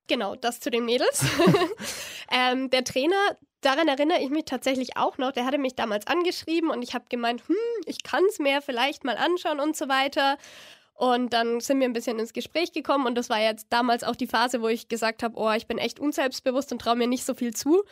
Genau, 0.07 0.35
das 0.35 0.59
zu 0.59 0.69
den 0.69 0.85
Mädels. 0.85 1.23
ähm, 2.31 2.69
der 2.69 2.83
Trainer, 2.83 3.37
daran 3.61 3.87
erinnere 3.87 4.21
ich 4.21 4.29
mich 4.29 4.45
tatsächlich 4.45 4.97
auch 4.97 5.17
noch, 5.17 5.31
der 5.31 5.45
hatte 5.45 5.57
mich 5.57 5.75
damals 5.75 6.07
angeschrieben 6.07 6.69
und 6.69 6.81
ich 6.81 6.93
habe 6.93 7.05
gemeint, 7.09 7.47
hm, 7.47 7.55
ich 7.85 8.03
kann 8.03 8.23
es 8.25 8.39
mir 8.39 8.61
vielleicht 8.61 9.03
mal 9.05 9.17
anschauen 9.17 9.59
und 9.59 9.77
so 9.77 9.87
weiter. 9.87 10.37
Und 11.01 11.33
dann 11.33 11.61
sind 11.61 11.79
wir 11.79 11.89
ein 11.89 11.93
bisschen 11.93 12.19
ins 12.19 12.31
Gespräch 12.31 12.73
gekommen 12.73 13.07
und 13.07 13.15
das 13.15 13.27
war 13.27 13.39
jetzt 13.39 13.65
damals 13.71 14.03
auch 14.03 14.15
die 14.15 14.27
Phase, 14.27 14.61
wo 14.61 14.67
ich 14.67 14.87
gesagt 14.87 15.23
habe, 15.23 15.35
oh, 15.35 15.49
ich 15.49 15.65
bin 15.65 15.79
echt 15.79 15.99
unselbstbewusst 15.99 16.71
und 16.71 16.79
traue 16.79 16.95
mir 16.95 17.07
nicht 17.07 17.25
so 17.25 17.33
viel 17.33 17.55
zu 17.55 17.83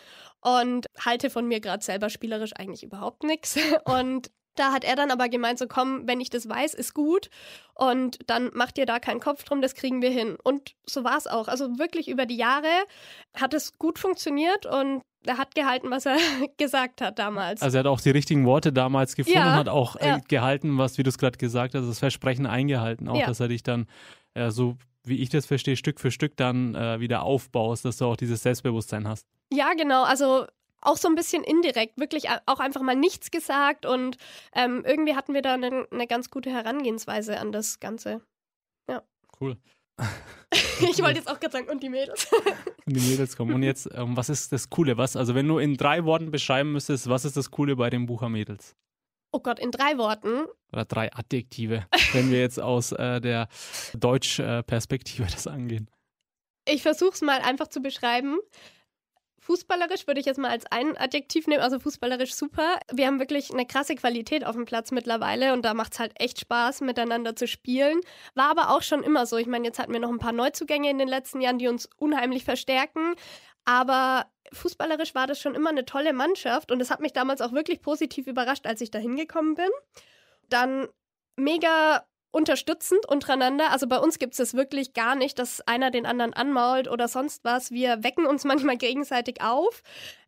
und 0.41 0.85
halte 1.03 1.31
von 1.31 1.47
mir 1.47 1.59
gerade 1.59 1.83
selber 1.83 2.09
spielerisch 2.09 2.51
eigentlich 2.55 2.83
überhaupt 2.83 3.23
nichts. 3.23 3.57
Und 3.85 4.29
da 4.59 4.71
hat 4.71 4.83
er 4.83 4.95
dann 4.95 5.11
aber 5.11 5.29
gemeint, 5.29 5.57
so 5.57 5.67
komm, 5.67 6.07
wenn 6.07 6.19
ich 6.19 6.29
das 6.29 6.49
weiß, 6.49 6.73
ist 6.73 6.93
gut. 6.93 7.29
Und 7.75 8.19
dann 8.27 8.51
macht 8.53 8.77
ihr 8.77 8.85
da 8.85 8.99
keinen 8.99 9.21
Kopf 9.21 9.43
drum, 9.45 9.61
das 9.61 9.73
kriegen 9.73 10.01
wir 10.01 10.09
hin. 10.09 10.37
Und 10.43 10.75
so 10.85 11.03
war 11.03 11.17
es 11.17 11.27
auch. 11.27 11.47
Also 11.47 11.79
wirklich 11.79 12.09
über 12.09 12.25
die 12.25 12.35
Jahre 12.35 12.67
hat 13.33 13.53
es 13.53 13.77
gut 13.77 13.97
funktioniert 13.97 14.65
und 14.65 15.01
er 15.25 15.37
hat 15.37 15.55
gehalten, 15.55 15.89
was 15.89 16.05
er 16.05 16.17
gesagt 16.57 17.01
hat 17.01 17.19
damals. 17.19 17.61
Also 17.61 17.77
er 17.77 17.79
hat 17.79 17.87
auch 17.87 18.01
die 18.01 18.11
richtigen 18.11 18.45
Worte 18.45 18.73
damals 18.73 19.15
gefunden 19.15 19.39
ja, 19.39 19.53
und 19.53 19.53
hat 19.53 19.69
auch 19.69 19.95
äh, 19.95 20.07
ja. 20.07 20.19
gehalten, 20.27 20.77
was, 20.77 20.97
wie 20.97 21.03
du 21.03 21.09
es 21.09 21.17
gerade 21.17 21.37
gesagt 21.37 21.73
hast, 21.73 21.87
das 21.87 21.99
Versprechen 21.99 22.45
eingehalten, 22.45 23.07
auch 23.07 23.17
ja. 23.17 23.27
dass 23.27 23.39
er 23.39 23.47
dich 23.47 23.63
dann 23.63 23.87
äh, 24.33 24.51
so, 24.51 24.77
wie 25.03 25.21
ich 25.21 25.29
das 25.29 25.45
verstehe, 25.45 25.77
Stück 25.77 25.99
für 25.99 26.11
Stück 26.11 26.35
dann 26.35 26.75
äh, 26.75 26.99
wieder 26.99 27.23
aufbaust, 27.23 27.85
dass 27.85 27.97
du 27.97 28.05
auch 28.05 28.17
dieses 28.17 28.43
Selbstbewusstsein 28.43 29.07
hast. 29.07 29.25
Ja, 29.51 29.73
genau. 29.73 30.03
Also 30.03 30.45
auch 30.81 30.97
so 30.97 31.07
ein 31.07 31.15
bisschen 31.15 31.43
indirekt, 31.43 31.97
wirklich 31.97 32.29
auch 32.45 32.59
einfach 32.59 32.81
mal 32.81 32.95
nichts 32.95 33.31
gesagt 33.31 33.85
und 33.85 34.17
ähm, 34.53 34.83
irgendwie 34.85 35.15
hatten 35.15 35.33
wir 35.33 35.41
da 35.41 35.53
eine, 35.53 35.87
eine 35.91 36.07
ganz 36.07 36.29
gute 36.29 36.49
Herangehensweise 36.51 37.39
an 37.39 37.51
das 37.51 37.79
Ganze. 37.79 38.21
Ja. 38.89 39.03
Cool. 39.39 39.57
ich 40.51 41.01
wollte 41.01 41.19
jetzt 41.19 41.29
auch 41.29 41.39
gerade 41.39 41.51
sagen, 41.51 41.69
und 41.69 41.83
die 41.83 41.89
Mädels. 41.89 42.27
und 42.85 42.95
die 42.95 43.01
Mädels 43.01 43.35
kommen. 43.35 43.53
Und 43.53 43.63
jetzt, 43.63 43.89
ähm, 43.93 44.15
was 44.15 44.29
ist 44.29 44.51
das 44.51 44.69
Coole? 44.69 44.97
Was, 44.97 45.15
also 45.15 45.35
wenn 45.35 45.47
du 45.47 45.59
in 45.59 45.75
drei 45.75 46.05
Worten 46.05 46.31
beschreiben 46.31 46.71
müsstest, 46.71 47.09
was 47.09 47.25
ist 47.25 47.37
das 47.37 47.51
Coole 47.51 47.75
bei 47.75 47.89
den 47.89 48.05
Bucher-Mädels? 48.05 48.75
Oh 49.31 49.39
Gott, 49.39 49.59
in 49.59 49.71
drei 49.71 49.97
Worten. 49.97 50.45
Oder 50.71 50.85
drei 50.85 51.13
Adjektive, 51.13 51.85
wenn 52.13 52.31
wir 52.31 52.39
jetzt 52.39 52.59
aus 52.59 52.91
äh, 52.93 53.21
der 53.21 53.47
Deutsch-Perspektive 53.93 55.27
das 55.29 55.45
angehen. 55.45 55.89
Ich 56.67 56.81
versuche 56.81 57.13
es 57.13 57.21
mal 57.21 57.39
einfach 57.41 57.67
zu 57.67 57.81
beschreiben. 57.81 58.39
Fußballerisch 59.49 60.05
würde 60.05 60.19
ich 60.19 60.27
jetzt 60.27 60.37
mal 60.37 60.51
als 60.51 60.67
ein 60.67 60.95
Adjektiv 60.95 61.47
nehmen, 61.47 61.63
also 61.63 61.79
fußballerisch 61.79 62.35
super. 62.35 62.77
Wir 62.93 63.07
haben 63.07 63.17
wirklich 63.17 63.51
eine 63.51 63.65
krasse 63.65 63.95
Qualität 63.95 64.45
auf 64.45 64.55
dem 64.55 64.65
Platz 64.65 64.91
mittlerweile 64.91 65.53
und 65.53 65.65
da 65.65 65.73
macht 65.73 65.93
es 65.93 65.99
halt 65.99 66.11
echt 66.21 66.39
Spaß, 66.39 66.81
miteinander 66.81 67.35
zu 67.35 67.47
spielen. 67.47 67.99
War 68.35 68.51
aber 68.51 68.69
auch 68.69 68.83
schon 68.83 69.01
immer 69.01 69.25
so. 69.25 69.37
Ich 69.37 69.47
meine, 69.47 69.65
jetzt 69.65 69.79
hatten 69.79 69.91
wir 69.91 69.99
noch 69.99 70.11
ein 70.11 70.19
paar 70.19 70.33
Neuzugänge 70.33 70.91
in 70.91 70.99
den 70.99 71.07
letzten 71.07 71.41
Jahren, 71.41 71.57
die 71.57 71.67
uns 71.67 71.89
unheimlich 71.97 72.43
verstärken. 72.43 73.15
Aber 73.65 74.27
fußballerisch 74.53 75.15
war 75.15 75.25
das 75.25 75.41
schon 75.41 75.55
immer 75.55 75.71
eine 75.71 75.83
tolle 75.83 76.13
Mannschaft 76.13 76.71
und 76.71 76.79
es 76.79 76.91
hat 76.91 76.99
mich 76.99 77.13
damals 77.13 77.41
auch 77.41 77.51
wirklich 77.51 77.81
positiv 77.81 78.27
überrascht, 78.27 78.67
als 78.67 78.81
ich 78.81 78.91
da 78.91 78.99
hingekommen 78.99 79.55
bin. 79.55 79.69
Dann 80.49 80.87
mega 81.37 82.05
unterstützend 82.31 83.05
untereinander. 83.07 83.71
Also 83.71 83.87
bei 83.87 83.97
uns 83.97 84.19
gibt 84.19 84.33
es 84.33 84.37
das 84.37 84.53
wirklich 84.53 84.93
gar 84.93 85.15
nicht, 85.15 85.39
dass 85.39 85.61
einer 85.61 85.91
den 85.91 86.05
anderen 86.05 86.33
anmault 86.33 86.87
oder 86.87 87.07
sonst 87.07 87.43
was. 87.43 87.71
Wir 87.71 88.03
wecken 88.03 88.25
uns 88.25 88.43
manchmal 88.45 88.77
gegenseitig 88.77 89.41
auf. 89.41 89.81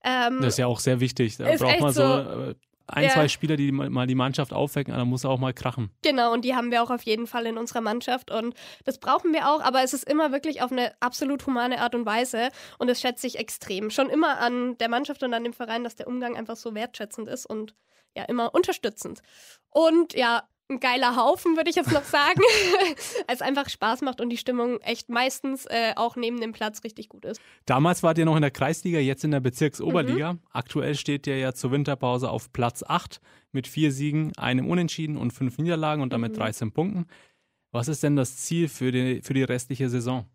Ähm, 0.03 0.39
das 0.41 0.53
ist 0.53 0.59
ja 0.59 0.67
auch 0.67 0.79
sehr 0.79 0.99
wichtig. 0.99 1.37
Da 1.37 1.55
braucht 1.55 1.79
man 1.79 1.93
so, 1.93 2.01
so 2.01 2.55
ein, 2.91 3.05
ja. 3.05 3.09
zwei 3.11 3.27
Spieler, 3.27 3.55
die 3.55 3.71
mal 3.71 4.07
die 4.07 4.15
Mannschaft 4.15 4.53
aufwecken, 4.53 4.93
dann 4.93 5.07
muss 5.07 5.25
auch 5.25 5.39
mal 5.39 5.53
krachen. 5.53 5.91
Genau, 6.01 6.33
und 6.33 6.43
die 6.43 6.55
haben 6.55 6.71
wir 6.71 6.83
auch 6.83 6.89
auf 6.89 7.03
jeden 7.03 7.25
Fall 7.25 7.45
in 7.45 7.57
unserer 7.57 7.81
Mannschaft 7.81 8.31
und 8.31 8.53
das 8.83 8.97
brauchen 8.97 9.33
wir 9.33 9.49
auch, 9.49 9.61
aber 9.61 9.83
es 9.83 9.93
ist 9.93 10.03
immer 10.09 10.31
wirklich 10.31 10.61
auf 10.61 10.71
eine 10.71 10.91
absolut 10.99 11.45
humane 11.45 11.79
Art 11.79 11.95
und 11.95 12.05
Weise 12.05 12.49
und 12.79 12.89
das 12.89 12.99
schätze 12.99 13.27
ich 13.27 13.37
extrem. 13.37 13.89
Schon 13.91 14.09
immer 14.09 14.39
an 14.39 14.77
der 14.77 14.89
Mannschaft 14.89 15.23
und 15.23 15.33
an 15.33 15.43
dem 15.43 15.53
Verein, 15.53 15.83
dass 15.83 15.95
der 15.95 16.07
Umgang 16.07 16.35
einfach 16.35 16.57
so 16.57 16.75
wertschätzend 16.75 17.29
ist 17.29 17.45
und 17.45 17.75
ja, 18.15 18.23
immer 18.23 18.53
unterstützend. 18.53 19.21
Und 19.69 20.13
ja, 20.13 20.43
ein 20.71 20.79
geiler 20.79 21.15
Haufen, 21.15 21.55
würde 21.55 21.69
ich 21.69 21.75
jetzt 21.75 21.91
noch 21.91 22.03
sagen. 22.03 22.41
es 23.27 23.41
einfach 23.41 23.69
Spaß 23.69 24.01
macht 24.01 24.21
und 24.21 24.29
die 24.29 24.37
Stimmung 24.37 24.79
echt 24.81 25.09
meistens 25.09 25.65
äh, 25.65 25.93
auch 25.95 26.15
neben 26.15 26.39
dem 26.41 26.53
Platz 26.53 26.83
richtig 26.83 27.09
gut 27.09 27.25
ist. 27.25 27.41
Damals 27.65 28.01
wart 28.03 28.17
ihr 28.17 28.25
noch 28.25 28.35
in 28.35 28.41
der 28.41 28.51
Kreisliga, 28.51 28.99
jetzt 28.99 29.23
in 29.23 29.31
der 29.31 29.39
Bezirksoberliga. 29.39 30.33
Mhm. 30.33 30.39
Aktuell 30.51 30.95
steht 30.95 31.27
ihr 31.27 31.37
ja 31.37 31.53
zur 31.53 31.71
Winterpause 31.71 32.29
auf 32.29 32.51
Platz 32.53 32.83
8 32.83 33.21
mit 33.51 33.67
vier 33.67 33.91
Siegen, 33.91 34.31
einem 34.37 34.67
Unentschieden 34.67 35.17
und 35.17 35.31
fünf 35.31 35.57
Niederlagen 35.57 36.01
und 36.01 36.13
damit 36.13 36.33
mhm. 36.33 36.37
13 36.37 36.71
Punkten. 36.71 37.05
Was 37.71 37.87
ist 37.87 38.03
denn 38.03 38.15
das 38.15 38.37
Ziel 38.37 38.67
für 38.67 38.91
die, 38.91 39.21
für 39.21 39.33
die 39.33 39.43
restliche 39.43 39.89
Saison? 39.89 40.25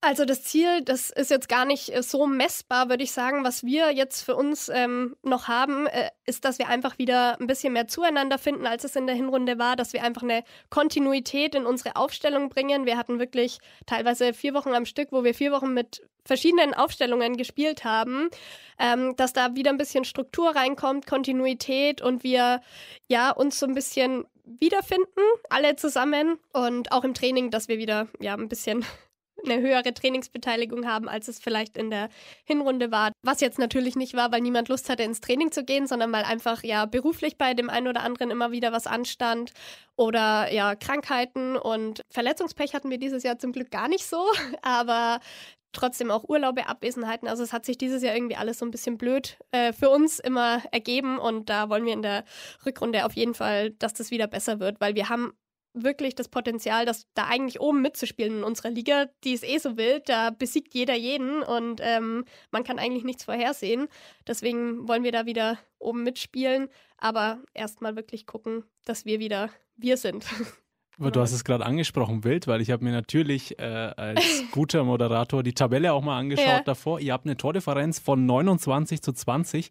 Also 0.00 0.24
das 0.24 0.44
Ziel, 0.44 0.82
das 0.82 1.10
ist 1.10 1.30
jetzt 1.30 1.48
gar 1.48 1.64
nicht 1.64 1.92
äh, 1.92 2.04
so 2.04 2.26
messbar, 2.28 2.88
würde 2.88 3.02
ich 3.02 3.10
sagen. 3.10 3.42
Was 3.42 3.64
wir 3.64 3.90
jetzt 3.90 4.22
für 4.22 4.36
uns 4.36 4.68
ähm, 4.68 5.16
noch 5.24 5.48
haben, 5.48 5.88
äh, 5.88 6.10
ist, 6.24 6.44
dass 6.44 6.60
wir 6.60 6.68
einfach 6.68 6.98
wieder 6.98 7.40
ein 7.40 7.48
bisschen 7.48 7.72
mehr 7.72 7.88
zueinander 7.88 8.38
finden, 8.38 8.66
als 8.66 8.84
es 8.84 8.94
in 8.94 9.08
der 9.08 9.16
Hinrunde 9.16 9.58
war, 9.58 9.74
dass 9.74 9.92
wir 9.92 10.04
einfach 10.04 10.22
eine 10.22 10.44
Kontinuität 10.70 11.56
in 11.56 11.66
unsere 11.66 11.96
Aufstellung 11.96 12.48
bringen. 12.48 12.86
Wir 12.86 12.96
hatten 12.96 13.18
wirklich 13.18 13.58
teilweise 13.86 14.34
vier 14.34 14.54
Wochen 14.54 14.72
am 14.72 14.86
Stück, 14.86 15.08
wo 15.10 15.24
wir 15.24 15.34
vier 15.34 15.50
Wochen 15.50 15.74
mit 15.74 16.06
verschiedenen 16.24 16.74
Aufstellungen 16.74 17.36
gespielt 17.36 17.82
haben, 17.82 18.28
ähm, 18.78 19.16
dass 19.16 19.32
da 19.32 19.56
wieder 19.56 19.70
ein 19.70 19.78
bisschen 19.78 20.04
Struktur 20.04 20.54
reinkommt, 20.54 21.06
Kontinuität 21.06 22.02
und 22.02 22.22
wir 22.22 22.60
ja 23.08 23.32
uns 23.32 23.58
so 23.58 23.66
ein 23.66 23.74
bisschen 23.74 24.26
wiederfinden, 24.44 25.22
alle 25.50 25.74
zusammen 25.74 26.38
und 26.52 26.92
auch 26.92 27.02
im 27.02 27.14
Training, 27.14 27.50
dass 27.50 27.66
wir 27.66 27.78
wieder 27.78 28.06
ja 28.20 28.34
ein 28.34 28.48
bisschen 28.48 28.84
eine 29.44 29.60
höhere 29.60 29.94
Trainingsbeteiligung 29.94 30.86
haben, 30.86 31.08
als 31.08 31.28
es 31.28 31.38
vielleicht 31.38 31.76
in 31.76 31.90
der 31.90 32.08
Hinrunde 32.44 32.90
war. 32.90 33.12
Was 33.22 33.40
jetzt 33.40 33.58
natürlich 33.58 33.96
nicht 33.96 34.14
war, 34.14 34.32
weil 34.32 34.40
niemand 34.40 34.68
Lust 34.68 34.88
hatte, 34.88 35.02
ins 35.02 35.20
Training 35.20 35.52
zu 35.52 35.64
gehen, 35.64 35.86
sondern 35.86 36.12
weil 36.12 36.24
einfach 36.24 36.62
ja 36.62 36.86
beruflich 36.86 37.38
bei 37.38 37.54
dem 37.54 37.70
einen 37.70 37.88
oder 37.88 38.02
anderen 38.02 38.30
immer 38.30 38.52
wieder 38.52 38.72
was 38.72 38.86
anstand 38.86 39.52
oder 39.96 40.52
ja 40.52 40.74
Krankheiten 40.74 41.56
und 41.56 42.02
Verletzungspech 42.10 42.74
hatten 42.74 42.90
wir 42.90 42.98
dieses 42.98 43.22
Jahr 43.22 43.38
zum 43.38 43.52
Glück 43.52 43.70
gar 43.70 43.88
nicht 43.88 44.06
so, 44.06 44.24
aber 44.62 45.20
trotzdem 45.72 46.10
auch 46.10 46.24
Urlaube, 46.28 46.66
Abwesenheiten. 46.66 47.28
Also 47.28 47.42
es 47.42 47.52
hat 47.52 47.64
sich 47.64 47.78
dieses 47.78 48.02
Jahr 48.02 48.14
irgendwie 48.14 48.36
alles 48.36 48.58
so 48.58 48.66
ein 48.66 48.70
bisschen 48.70 48.98
blöd 48.98 49.38
äh, 49.50 49.72
für 49.72 49.90
uns 49.90 50.18
immer 50.18 50.62
ergeben 50.72 51.18
und 51.18 51.50
da 51.50 51.68
wollen 51.68 51.84
wir 51.84 51.92
in 51.92 52.02
der 52.02 52.24
Rückrunde 52.64 53.04
auf 53.04 53.14
jeden 53.14 53.34
Fall, 53.34 53.70
dass 53.72 53.94
das 53.94 54.10
wieder 54.10 54.26
besser 54.26 54.60
wird, 54.60 54.80
weil 54.80 54.94
wir 54.94 55.08
haben 55.08 55.32
wirklich 55.82 56.14
das 56.14 56.28
Potenzial, 56.28 56.84
das 56.86 57.06
da 57.14 57.26
eigentlich 57.26 57.60
oben 57.60 57.82
mitzuspielen 57.82 58.38
in 58.38 58.44
unserer 58.44 58.70
Liga. 58.70 59.06
Die 59.24 59.32
ist 59.32 59.44
eh 59.44 59.58
so 59.58 59.76
wild, 59.76 60.08
da 60.08 60.30
besiegt 60.30 60.74
jeder 60.74 60.94
jeden 60.94 61.42
und 61.42 61.80
ähm, 61.82 62.24
man 62.50 62.64
kann 62.64 62.78
eigentlich 62.78 63.04
nichts 63.04 63.24
vorhersehen. 63.24 63.88
Deswegen 64.26 64.88
wollen 64.88 65.04
wir 65.04 65.12
da 65.12 65.26
wieder 65.26 65.58
oben 65.78 66.02
mitspielen, 66.02 66.68
aber 66.96 67.40
erstmal 67.54 67.96
wirklich 67.96 68.26
gucken, 68.26 68.64
dass 68.84 69.04
wir 69.04 69.20
wieder 69.20 69.50
wir 69.76 69.96
sind. 69.96 70.26
Du 70.98 71.20
hast 71.20 71.30
es 71.30 71.44
gerade 71.44 71.64
angesprochen, 71.64 72.24
wild, 72.24 72.48
weil 72.48 72.60
ich 72.60 72.72
habe 72.72 72.84
mir 72.84 72.90
natürlich 72.90 73.56
äh, 73.60 73.62
als 73.62 74.42
guter 74.50 74.82
Moderator 74.82 75.44
die 75.44 75.52
Tabelle 75.52 75.92
auch 75.92 76.02
mal 76.02 76.18
angeschaut 76.18 76.46
ja. 76.46 76.62
davor. 76.62 76.98
Ihr 76.98 77.12
habt 77.12 77.24
eine 77.24 77.36
Tordifferenz 77.36 78.00
von 78.00 78.26
29 78.26 79.00
zu 79.00 79.12
20. 79.12 79.70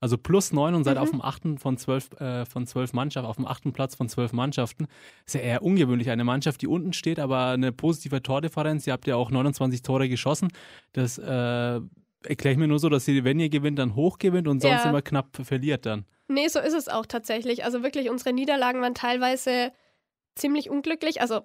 Also 0.00 0.16
plus 0.16 0.52
neun 0.52 0.74
und 0.74 0.84
seid 0.84 0.96
mhm. 0.96 1.02
auf 1.02 1.10
dem 1.10 1.22
achten 1.22 1.58
von 1.58 1.76
zwölf, 1.76 2.10
äh, 2.20 2.44
von 2.46 2.66
zwölf 2.66 2.92
Mannschaften, 2.92 3.28
auf 3.28 3.36
dem 3.36 3.46
achten 3.46 3.72
Platz 3.72 3.96
von 3.96 4.08
zwölf 4.08 4.32
Mannschaften. 4.32 4.86
Ist 5.26 5.34
ja 5.34 5.40
eher 5.40 5.62
ungewöhnlich. 5.62 6.10
Eine 6.10 6.24
Mannschaft, 6.24 6.62
die 6.62 6.68
unten 6.68 6.92
steht, 6.92 7.18
aber 7.18 7.46
eine 7.48 7.72
positive 7.72 8.22
Tordifferenz. 8.22 8.86
Ihr 8.86 8.92
habt 8.92 9.06
ja 9.06 9.16
auch 9.16 9.30
29 9.30 9.82
Tore 9.82 10.08
geschossen. 10.08 10.48
Das 10.92 11.18
äh, 11.18 11.24
erkläre 11.24 12.52
ich 12.52 12.58
mir 12.58 12.68
nur 12.68 12.78
so, 12.78 12.88
dass 12.88 13.08
ihr, 13.08 13.24
wenn 13.24 13.40
ihr 13.40 13.48
gewinnt, 13.48 13.78
dann 13.78 13.94
hoch 13.94 14.18
gewinnt 14.18 14.48
und 14.48 14.60
sonst 14.60 14.84
ja. 14.84 14.88
immer 14.88 15.02
knapp 15.02 15.36
verliert 15.42 15.86
dann. 15.86 16.04
Nee, 16.28 16.48
so 16.48 16.60
ist 16.60 16.74
es 16.74 16.88
auch 16.88 17.06
tatsächlich. 17.06 17.64
Also 17.64 17.82
wirklich, 17.82 18.10
unsere 18.10 18.32
Niederlagen 18.32 18.80
waren 18.80 18.94
teilweise 18.94 19.72
ziemlich 20.34 20.70
unglücklich. 20.70 21.20
Also 21.20 21.40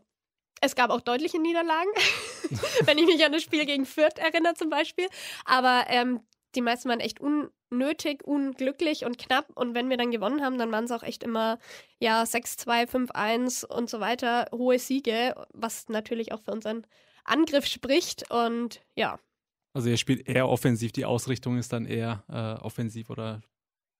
es 0.62 0.76
gab 0.76 0.92
auch 0.92 1.02
deutliche 1.02 1.42
Niederlagen, 1.42 1.90
wenn 2.86 2.98
ich 2.98 3.06
mich 3.06 3.26
an 3.26 3.32
das 3.32 3.42
Spiel 3.42 3.66
gegen 3.66 3.86
Fürth 3.86 4.18
erinnere 4.18 4.54
zum 4.54 4.70
Beispiel. 4.70 5.08
Aber 5.46 5.86
ähm, 5.88 6.22
die 6.56 6.62
meisten 6.62 6.90
waren 6.90 7.00
echt 7.00 7.20
unnötig, 7.20 8.24
unglücklich 8.24 9.06
und 9.06 9.18
knapp. 9.18 9.50
Und 9.56 9.74
wenn 9.74 9.90
wir 9.90 9.98
dann 9.98 10.12
gewonnen 10.12 10.42
haben, 10.42 10.58
dann 10.58 10.72
waren 10.72 10.86
es 10.86 10.92
auch 10.92 11.04
echt 11.04 11.24
immer 11.24 11.60
ja 12.00 12.24
6-2, 12.24 12.88
5-1 12.88 13.66
und 13.66 13.90
so 13.90 14.00
weiter, 14.00 14.48
hohe 14.52 14.80
Siege, 14.80 15.36
was 15.54 15.90
natürlich 15.90 16.32
auch 16.32 16.42
für 16.42 16.52
unseren 16.52 16.86
Angriff 17.24 17.66
spricht. 17.66 18.30
Und 18.32 18.82
ja. 18.96 19.20
Also 19.74 19.90
ihr 19.90 19.98
spielt 19.98 20.28
eher 20.28 20.48
offensiv, 20.50 20.92
die 20.92 21.06
Ausrichtung 21.06 21.58
ist 21.58 21.74
dann 21.74 21.86
eher 21.86 22.24
äh, 22.30 22.62
offensiv 22.64 23.10
oder 23.10 23.42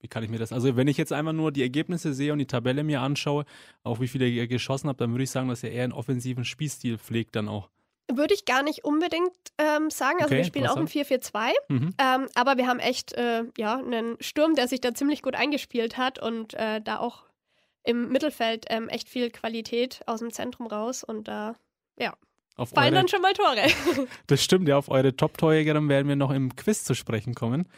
wie 0.04 0.10
kann 0.10 0.22
ich 0.22 0.30
mir 0.30 0.38
das? 0.38 0.52
Also, 0.52 0.76
wenn 0.76 0.90
ich 0.90 0.98
jetzt 0.98 1.14
einmal 1.14 1.34
nur 1.34 1.54
die 1.54 1.62
Ergebnisse 1.62 2.14
sehe 2.14 2.34
und 2.34 2.40
die 2.40 2.46
Tabelle 2.46 2.84
mir 2.84 3.00
anschaue, 3.00 3.46
auch 3.84 4.02
wie 4.02 4.10
viele 4.10 4.28
ihr 4.28 4.48
geschossen 4.48 4.90
habt, 4.90 5.00
dann 5.00 5.12
würde 5.12 5.24
ich 5.24 5.32
sagen, 5.32 5.48
dass 5.48 5.64
ihr 5.64 5.72
eher 5.72 5.86
einen 5.86 5.94
offensiven 5.94 6.44
Spielstil 6.44 6.98
pflegt 6.98 7.38
dann 7.38 7.48
auch. 7.48 7.70
Würde 8.12 8.34
ich 8.34 8.46
gar 8.46 8.64
nicht 8.64 8.84
unbedingt 8.84 9.32
ähm, 9.58 9.90
sagen. 9.90 10.18
Also 10.18 10.28
okay, 10.28 10.38
wir 10.38 10.44
spielen 10.44 10.68
auch 10.68 10.78
im 10.78 10.88
4-4-2. 10.88 11.52
Mhm. 11.70 11.96
Ähm, 11.98 12.28
aber 12.36 12.58
wir 12.58 12.68
haben 12.68 12.80
echt 12.80 13.14
äh, 13.14 13.44
ja, 13.58 13.78
einen 13.78 14.18
Sturm, 14.20 14.56
der 14.56 14.68
sich 14.68 14.82
da 14.82 14.94
ziemlich 14.94 15.22
gut 15.22 15.36
eingespielt 15.36 15.98
hat 15.98 16.20
und 16.20 16.54
äh, 16.56 16.82
da 16.82 17.00
auch 17.00 17.24
im 17.84 18.10
Mittelfeld 18.10 18.66
ähm, 18.70 18.90
echt 18.90 19.08
viel 19.08 19.30
Qualität 19.30 20.02
aus 20.06 20.20
dem 20.20 20.32
Zentrum 20.32 20.68
raus. 20.68 21.04
Und 21.04 21.28
da, 21.28 21.56
ja, 21.98 22.14
auf 22.58 22.70
fallen 22.70 22.94
eure, 22.94 22.96
dann 22.96 23.08
schon 23.08 23.22
mal 23.22 23.34
Tore. 23.34 23.68
das 24.28 24.44
stimmt, 24.44 24.68
ja. 24.68 24.78
Auf 24.78 24.90
eure 24.90 25.16
Top-Torjägerin 25.16 25.88
werden 25.88 26.08
wir 26.08 26.16
noch 26.16 26.32
im 26.32 26.56
Quiz 26.56 26.84
zu 26.84 26.96
sprechen 26.96 27.34
kommen. 27.36 27.70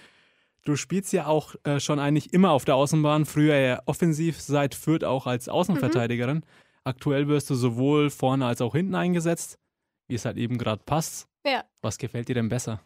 Du 0.64 0.76
spielst 0.76 1.14
ja 1.14 1.28
auch 1.28 1.54
äh, 1.64 1.80
schon 1.80 2.00
eigentlich 2.00 2.34
immer 2.34 2.50
auf 2.50 2.66
der 2.66 2.76
Außenbahn, 2.76 3.26
früher 3.26 3.56
ja 3.58 3.82
offensiv, 3.86 4.42
seit 4.42 4.74
Fürth 4.74 5.04
auch 5.04 5.28
als 5.28 5.48
Außenverteidigerin. 5.50 6.38
Mhm. 6.38 6.44
Aktuell 6.84 7.28
wirst 7.28 7.52
du 7.52 7.56
sowohl 7.56 8.10
vorne 8.10 8.48
als 8.48 8.62
auch 8.62 8.74
hinten 8.74 8.96
eingesetzt 8.96 9.60
wie 10.08 10.16
es 10.16 10.26
halt 10.26 10.38
eben 10.38 10.58
gerade 10.58 10.84
passt. 10.84 11.28
Ja. 11.46 11.64
Was 11.82 11.98
gefällt 11.98 12.28
dir 12.28 12.36
denn 12.36 12.50
besser? 12.50 12.82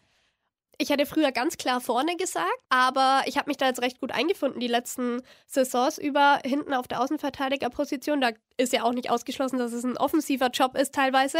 Ich 0.78 0.88
hätte 0.88 1.04
früher 1.04 1.30
ganz 1.30 1.58
klar 1.58 1.82
vorne 1.82 2.16
gesagt, 2.16 2.48
aber 2.70 3.22
ich 3.26 3.36
habe 3.36 3.50
mich 3.50 3.58
da 3.58 3.66
jetzt 3.66 3.82
recht 3.82 4.00
gut 4.00 4.12
eingefunden 4.12 4.60
die 4.60 4.66
letzten 4.66 5.20
Saisons 5.46 5.98
über 5.98 6.40
hinten 6.42 6.72
auf 6.72 6.88
der 6.88 7.02
Außenverteidigerposition. 7.02 8.22
Da 8.22 8.30
ist 8.56 8.72
ja 8.72 8.84
auch 8.84 8.94
nicht 8.94 9.10
ausgeschlossen, 9.10 9.58
dass 9.58 9.74
es 9.74 9.84
ein 9.84 9.98
offensiver 9.98 10.48
Job 10.48 10.78
ist 10.78 10.94
teilweise. 10.94 11.38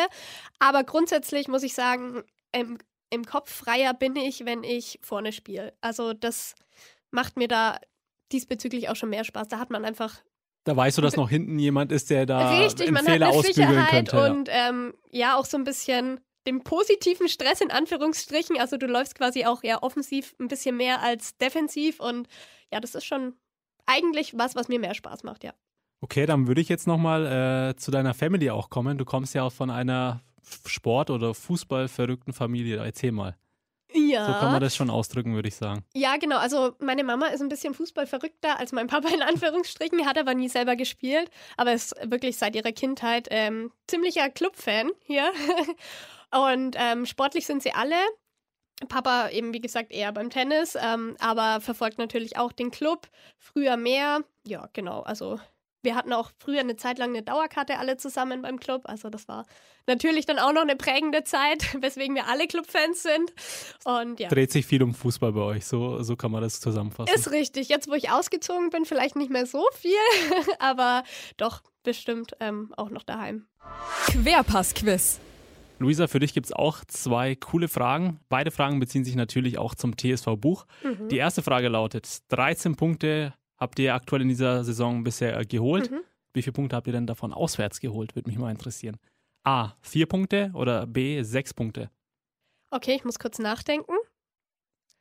Aber 0.58 0.84
grundsätzlich 0.84 1.48
muss 1.48 1.62
ich 1.62 1.72
sagen, 1.72 2.22
im, 2.52 2.76
im 3.08 3.24
Kopf 3.24 3.50
freier 3.50 3.94
bin 3.94 4.14
ich, 4.14 4.44
wenn 4.44 4.62
ich 4.62 4.98
vorne 5.02 5.32
spiele. 5.32 5.72
Also 5.80 6.12
das 6.12 6.54
macht 7.10 7.38
mir 7.38 7.48
da 7.48 7.78
diesbezüglich 8.32 8.90
auch 8.90 8.96
schon 8.96 9.08
mehr 9.08 9.24
Spaß. 9.24 9.48
Da 9.48 9.58
hat 9.58 9.70
man 9.70 9.86
einfach 9.86 10.20
da 10.64 10.76
weißt 10.76 10.98
du, 10.98 11.02
dass 11.02 11.16
noch 11.16 11.30
hinten 11.30 11.58
jemand 11.58 11.90
ist, 11.92 12.10
der 12.10 12.26
da 12.26 12.58
Richtig, 12.58 12.90
man 12.90 13.04
Fehler 13.04 13.26
hat 13.26 13.32
eine 13.32 13.38
ausbügeln 13.38 13.86
könnte. 13.86 14.30
Und 14.30 14.48
ja. 14.48 14.68
Ähm, 14.68 14.94
ja, 15.10 15.36
auch 15.36 15.46
so 15.46 15.56
ein 15.56 15.64
bisschen 15.64 16.20
den 16.46 16.62
positiven 16.62 17.28
Stress 17.28 17.60
in 17.60 17.70
Anführungsstrichen. 17.70 18.58
Also 18.58 18.76
du 18.76 18.86
läufst 18.86 19.14
quasi 19.14 19.44
auch 19.46 19.62
ja 19.62 19.82
offensiv 19.82 20.34
ein 20.38 20.48
bisschen 20.48 20.76
mehr 20.76 21.02
als 21.02 21.36
defensiv 21.38 22.00
und 22.00 22.28
ja, 22.72 22.80
das 22.80 22.94
ist 22.94 23.04
schon 23.04 23.34
eigentlich 23.86 24.36
was, 24.36 24.54
was 24.54 24.68
mir 24.68 24.78
mehr 24.78 24.94
Spaß 24.94 25.24
macht, 25.24 25.44
ja. 25.44 25.52
Okay, 26.02 26.24
dann 26.24 26.46
würde 26.46 26.60
ich 26.60 26.68
jetzt 26.68 26.86
nochmal 26.86 27.70
äh, 27.70 27.76
zu 27.76 27.90
deiner 27.90 28.14
Family 28.14 28.50
auch 28.50 28.70
kommen. 28.70 28.96
Du 28.96 29.04
kommst 29.04 29.34
ja 29.34 29.42
auch 29.42 29.52
von 29.52 29.70
einer 29.70 30.22
Sport- 30.66 31.10
oder 31.10 31.34
Fußballverrückten 31.34 32.32
Familie? 32.32 32.78
Erzähl 32.82 33.12
mal. 33.12 33.36
Ja. 33.92 34.26
So 34.26 34.32
kann 34.34 34.52
man 34.52 34.60
das 34.60 34.76
schon 34.76 34.90
ausdrücken, 34.90 35.34
würde 35.34 35.48
ich 35.48 35.56
sagen. 35.56 35.84
Ja, 35.94 36.16
genau. 36.16 36.38
Also 36.38 36.74
meine 36.78 37.04
Mama 37.04 37.26
ist 37.26 37.40
ein 37.40 37.48
bisschen 37.48 37.74
fußballverrückter 37.74 38.58
als 38.58 38.72
mein 38.72 38.86
Papa 38.86 39.08
in 39.08 39.22
Anführungsstrichen, 39.22 40.06
hat 40.06 40.18
aber 40.18 40.34
nie 40.34 40.48
selber 40.48 40.76
gespielt, 40.76 41.30
aber 41.56 41.72
ist 41.72 41.94
wirklich 42.04 42.36
seit 42.36 42.54
ihrer 42.54 42.72
Kindheit 42.72 43.28
ähm, 43.30 43.72
ziemlicher 43.86 44.30
Clubfan 44.30 44.90
hier. 45.04 45.32
Und 46.30 46.76
ähm, 46.78 47.06
sportlich 47.06 47.46
sind 47.46 47.62
sie 47.62 47.72
alle. 47.72 47.96
Papa 48.88 49.28
eben, 49.30 49.52
wie 49.52 49.60
gesagt, 49.60 49.92
eher 49.92 50.12
beim 50.12 50.30
Tennis, 50.30 50.76
ähm, 50.80 51.16
aber 51.18 51.60
verfolgt 51.60 51.98
natürlich 51.98 52.38
auch 52.38 52.52
den 52.52 52.70
Club. 52.70 53.08
Früher 53.36 53.76
mehr. 53.76 54.20
Ja, 54.46 54.68
genau. 54.72 55.00
Also 55.00 55.38
wir 55.82 55.94
hatten 55.94 56.12
auch 56.12 56.30
früher 56.38 56.60
eine 56.60 56.76
Zeit 56.76 56.98
lang 56.98 57.10
eine 57.10 57.22
Dauerkarte 57.22 57.78
alle 57.78 57.96
zusammen 57.96 58.42
beim 58.42 58.58
Club. 58.58 58.82
Also 58.84 59.10
das 59.10 59.28
war 59.28 59.46
natürlich 59.86 60.26
dann 60.26 60.38
auch 60.38 60.52
noch 60.52 60.62
eine 60.62 60.76
prägende 60.76 61.24
Zeit, 61.24 61.74
weswegen 61.80 62.14
wir 62.14 62.28
alle 62.28 62.46
Clubfans 62.46 63.02
sind. 63.02 63.32
Und 63.84 64.20
ja. 64.20 64.28
Dreht 64.28 64.52
sich 64.52 64.66
viel 64.66 64.82
um 64.82 64.94
Fußball 64.94 65.32
bei 65.32 65.40
euch, 65.40 65.66
so, 65.66 66.02
so 66.02 66.16
kann 66.16 66.30
man 66.30 66.42
das 66.42 66.60
zusammenfassen. 66.60 67.14
Ist 67.14 67.30
richtig. 67.30 67.68
Jetzt, 67.68 67.88
wo 67.88 67.94
ich 67.94 68.10
ausgezogen 68.10 68.70
bin, 68.70 68.84
vielleicht 68.84 69.16
nicht 69.16 69.30
mehr 69.30 69.46
so 69.46 69.64
viel, 69.74 69.92
aber 70.58 71.04
doch 71.36 71.62
bestimmt 71.82 72.32
ähm, 72.40 72.72
auch 72.76 72.90
noch 72.90 73.02
daheim. 73.02 73.46
Querpass-Quiz. 74.08 75.20
Luisa, 75.80 76.08
für 76.08 76.18
dich 76.18 76.34
gibt 76.34 76.44
es 76.44 76.52
auch 76.52 76.84
zwei 76.84 77.34
coole 77.34 77.66
Fragen. 77.66 78.20
Beide 78.28 78.50
Fragen 78.50 78.80
beziehen 78.80 79.02
sich 79.02 79.14
natürlich 79.14 79.56
auch 79.56 79.74
zum 79.74 79.96
TSV 79.96 80.36
Buch. 80.36 80.66
Mhm. 80.82 81.08
Die 81.08 81.16
erste 81.16 81.42
Frage 81.42 81.68
lautet: 81.68 82.18
13 82.28 82.76
Punkte 82.76 83.32
habt 83.60 83.78
ihr 83.78 83.94
aktuell 83.94 84.22
in 84.22 84.28
dieser 84.28 84.64
Saison 84.64 85.04
bisher 85.04 85.44
geholt. 85.44 85.90
Mhm. 85.90 86.00
Wie 86.32 86.42
viele 86.42 86.52
Punkte 86.52 86.76
habt 86.76 86.86
ihr 86.86 86.92
denn 86.92 87.06
davon 87.06 87.32
auswärts 87.32 87.80
geholt? 87.80 88.16
Würde 88.16 88.28
mich 88.28 88.38
mal 88.38 88.50
interessieren. 88.50 88.96
A, 89.44 89.74
vier 89.80 90.06
Punkte 90.06 90.50
oder 90.54 90.86
B, 90.86 91.22
sechs 91.22 91.54
Punkte? 91.54 91.90
Okay, 92.70 92.94
ich 92.94 93.04
muss 93.04 93.18
kurz 93.18 93.38
nachdenken. 93.38 93.94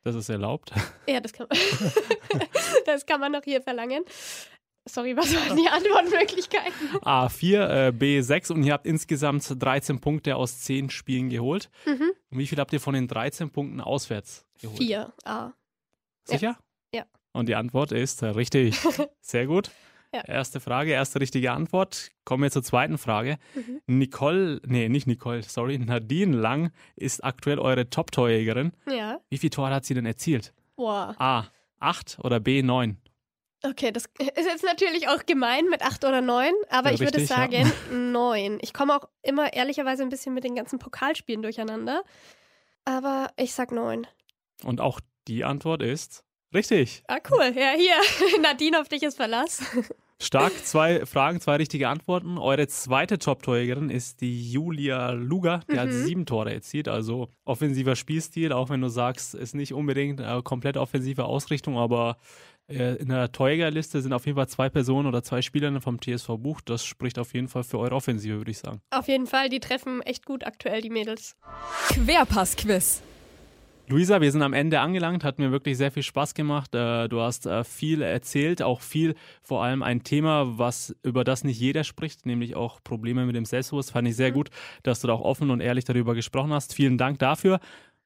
Das 0.02 0.14
ist 0.14 0.28
erlaubt. 0.28 0.72
Ja, 1.06 1.20
das 1.20 1.32
kann, 1.32 1.48
das 2.86 3.04
kann 3.04 3.18
man 3.18 3.32
noch 3.32 3.42
hier 3.42 3.60
verlangen. 3.60 4.04
Sorry, 4.88 5.16
was 5.16 5.34
waren 5.34 5.56
die 5.56 5.68
Antwortmöglichkeiten? 5.68 6.88
A4, 7.00 7.88
äh, 7.88 7.88
B6 7.88 8.52
und 8.52 8.62
ihr 8.62 8.72
habt 8.72 8.86
insgesamt 8.86 9.44
13 9.58 10.00
Punkte 10.00 10.36
aus 10.36 10.60
10 10.60 10.90
Spielen 10.90 11.30
geholt. 11.30 11.68
Mhm. 11.86 12.12
Und 12.30 12.38
wie 12.38 12.46
viel 12.46 12.58
habt 12.58 12.72
ihr 12.72 12.80
von 12.80 12.94
den 12.94 13.08
13 13.08 13.50
Punkten 13.50 13.80
auswärts 13.80 14.46
geholt? 14.60 14.78
Vier, 14.78 15.12
A. 15.24 15.52
Sicher? 16.24 16.56
Ja. 16.58 16.58
Und 17.32 17.48
die 17.48 17.54
Antwort 17.54 17.92
ist 17.92 18.22
richtig. 18.22 18.78
Sehr 19.20 19.46
gut. 19.46 19.70
Ja. 20.12 20.22
Erste 20.24 20.58
Frage, 20.58 20.90
erste 20.90 21.20
richtige 21.20 21.52
Antwort. 21.52 22.10
Kommen 22.24 22.42
wir 22.42 22.50
zur 22.50 22.64
zweiten 22.64 22.98
Frage. 22.98 23.38
Mhm. 23.54 23.80
Nicole, 23.86 24.60
nee, 24.66 24.88
nicht 24.88 25.06
Nicole, 25.06 25.42
sorry, 25.44 25.78
Nadine 25.78 26.36
Lang 26.36 26.72
ist 26.96 27.22
aktuell 27.22 27.60
eure 27.60 27.88
Top-Torjägerin. 27.88 28.72
Ja. 28.88 29.20
Wie 29.28 29.38
viele 29.38 29.50
Tore 29.50 29.70
hat 29.72 29.84
sie 29.84 29.94
denn 29.94 30.06
erzielt? 30.06 30.52
Boah. 30.74 31.14
A, 31.18 31.44
8 31.78 32.18
oder 32.24 32.40
B, 32.40 32.62
9? 32.62 32.96
Okay, 33.62 33.92
das 33.92 34.06
ist 34.18 34.46
jetzt 34.46 34.64
natürlich 34.64 35.08
auch 35.08 35.24
gemein 35.26 35.66
mit 35.66 35.82
8 35.82 36.04
oder 36.04 36.20
9, 36.20 36.52
aber 36.70 36.88
ja, 36.88 36.94
ich 36.94 37.00
richtig, 37.00 37.14
würde 37.14 37.26
sagen 37.26 37.72
ja. 37.92 37.96
9. 37.96 38.58
Ich 38.62 38.72
komme 38.72 38.96
auch 38.96 39.08
immer 39.22 39.52
ehrlicherweise 39.52 40.02
ein 40.02 40.08
bisschen 40.08 40.34
mit 40.34 40.42
den 40.42 40.56
ganzen 40.56 40.80
Pokalspielen 40.80 41.42
durcheinander. 41.42 42.02
Aber 42.84 43.30
ich 43.36 43.54
sag 43.54 43.70
9. 43.70 44.06
Und 44.64 44.80
auch 44.80 45.00
die 45.28 45.44
Antwort 45.44 45.82
ist 45.82 46.24
Richtig. 46.52 47.02
Ah, 47.06 47.18
cool. 47.30 47.52
Ja, 47.56 47.72
hier. 47.76 48.40
Nadine, 48.42 48.80
auf 48.80 48.88
dich 48.88 49.02
ist 49.02 49.16
Verlass. 49.16 49.62
Stark. 50.20 50.52
Zwei 50.64 51.06
Fragen, 51.06 51.40
zwei 51.40 51.56
richtige 51.56 51.88
Antworten. 51.88 52.38
Eure 52.38 52.66
zweite 52.66 53.18
Top-Torjägerin 53.18 53.88
ist 53.88 54.20
die 54.20 54.50
Julia 54.50 55.12
Luger. 55.12 55.60
Die 55.70 55.74
mhm. 55.74 55.78
hat 55.78 55.92
sieben 55.92 56.26
Tore 56.26 56.52
erzielt. 56.52 56.88
Also 56.88 57.28
offensiver 57.44 57.94
Spielstil, 57.96 58.52
auch 58.52 58.68
wenn 58.68 58.80
du 58.80 58.88
sagst, 58.88 59.34
ist 59.34 59.54
nicht 59.54 59.72
unbedingt 59.72 60.20
eine 60.20 60.42
komplett 60.42 60.76
offensive 60.76 61.24
Ausrichtung, 61.24 61.78
aber 61.78 62.16
äh, 62.68 62.96
in 62.96 63.08
der 63.08 63.32
Torjägerliste 63.32 64.00
sind 64.00 64.12
auf 64.12 64.26
jeden 64.26 64.36
Fall 64.36 64.48
zwei 64.48 64.68
Personen 64.68 65.06
oder 65.06 65.22
zwei 65.22 65.42
Spieler 65.42 65.80
vom 65.80 66.00
TSV 66.00 66.36
Buch. 66.38 66.60
Das 66.60 66.84
spricht 66.84 67.18
auf 67.18 67.32
jeden 67.32 67.48
Fall 67.48 67.64
für 67.64 67.78
eure 67.78 67.94
Offensive, 67.94 68.38
würde 68.38 68.50
ich 68.50 68.58
sagen. 68.58 68.80
Auf 68.90 69.08
jeden 69.08 69.26
Fall. 69.26 69.48
Die 69.48 69.60
treffen 69.60 70.02
echt 70.02 70.26
gut 70.26 70.44
aktuell, 70.44 70.80
die 70.80 70.90
Mädels. 70.90 71.36
Querpass-Quiz. 71.94 73.02
Luisa, 73.90 74.20
wir 74.20 74.30
sind 74.30 74.42
am 74.42 74.52
Ende 74.52 74.78
angelangt, 74.78 75.24
hat 75.24 75.40
mir 75.40 75.50
wirklich 75.50 75.76
sehr 75.76 75.90
viel 75.90 76.04
Spaß 76.04 76.34
gemacht. 76.34 76.72
Äh, 76.76 77.08
du 77.08 77.20
hast 77.22 77.46
äh, 77.46 77.64
viel 77.64 78.02
erzählt, 78.02 78.62
auch 78.62 78.82
viel, 78.82 79.16
vor 79.42 79.64
allem 79.64 79.82
ein 79.82 80.04
Thema, 80.04 80.58
was 80.58 80.94
über 81.02 81.24
das 81.24 81.42
nicht 81.42 81.58
jeder 81.58 81.82
spricht, 81.82 82.24
nämlich 82.24 82.54
auch 82.54 82.80
Probleme 82.84 83.26
mit 83.26 83.34
dem 83.34 83.44
Selbstbewusstsein. 83.44 83.94
Fand 83.94 84.08
ich 84.08 84.14
sehr 84.14 84.30
mhm. 84.30 84.34
gut, 84.34 84.50
dass 84.84 85.00
du 85.00 85.08
da 85.08 85.14
auch 85.14 85.22
offen 85.22 85.50
und 85.50 85.60
ehrlich 85.60 85.86
darüber 85.86 86.14
gesprochen 86.14 86.52
hast. 86.52 86.72
Vielen 86.72 86.98
Dank 86.98 87.18
dafür. 87.18 87.58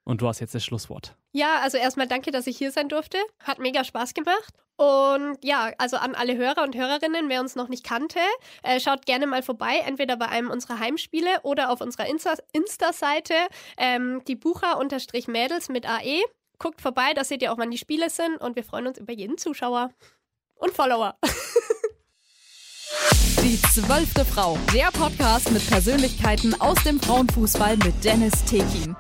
Und 0.05 0.21
du 0.21 0.29
hast 0.29 0.41
jetzt 0.41 0.55
das 0.55 0.65
Schlusswort. 0.65 1.17
Ja, 1.33 1.61
also 1.61 1.79
erstmal 1.79 2.07
danke, 2.07 2.31
dass 2.31 2.47
ich 2.47 2.59
hier 2.59 2.71
sein 2.71 2.89
durfte. 2.89 3.19
Hat 3.43 3.59
mega 3.59 3.85
Spaß 3.85 4.15
gemacht. 4.15 4.55
Und 4.77 5.39
ja, 5.43 5.73
also 5.79 5.97
an 5.97 6.15
alle 6.15 6.37
Hörer 6.37 6.63
und 6.63 6.77
Hörerinnen, 6.77 7.29
wer 7.29 7.41
uns 7.41 7.55
noch 7.55 7.69
nicht 7.69 7.85
kannte, 7.85 8.19
äh, 8.63 8.81
schaut 8.81 9.07
gerne 9.07 9.27
mal 9.27 9.43
vorbei, 9.43 9.81
entweder 9.87 10.17
bei 10.17 10.27
einem 10.27 10.51
unserer 10.51 10.79
Heimspiele 10.79 11.31
oder 11.43 11.71
auf 11.71 11.81
unserer 11.81 12.07
Insta-Seite, 12.07 13.35
ähm, 13.79 14.23
die 14.27 14.35
Bucher-Mädels 14.35 15.69
mit 15.69 15.89
AE. 15.89 16.23
Guckt 16.59 16.81
vorbei, 16.81 17.15
da 17.15 17.25
seht 17.25 17.43
ihr 17.43 17.53
auch, 17.53 17.59
wann 17.59 17.71
die 17.71 17.79
Spiele 17.79 18.11
sind 18.11 18.37
und 18.39 18.57
wir 18.57 18.65
freuen 18.65 18.89
uns 18.89 18.99
über 18.99 19.13
jeden 19.13 19.39
Zuschauer 19.39 19.91
und 20.57 20.73
Follower. 20.73 21.17
Die 23.43 23.61
zwölfte 23.61 24.25
Frau, 24.25 24.57
der 24.73 24.91
Podcast 24.91 25.51
mit 25.51 25.67
Persönlichkeiten 25.69 26.59
aus 26.63 26.83
dem 26.83 26.99
Frauenfußball 26.99 27.77
mit 27.77 28.03
Dennis 28.03 28.33
Tekin. 28.45 28.97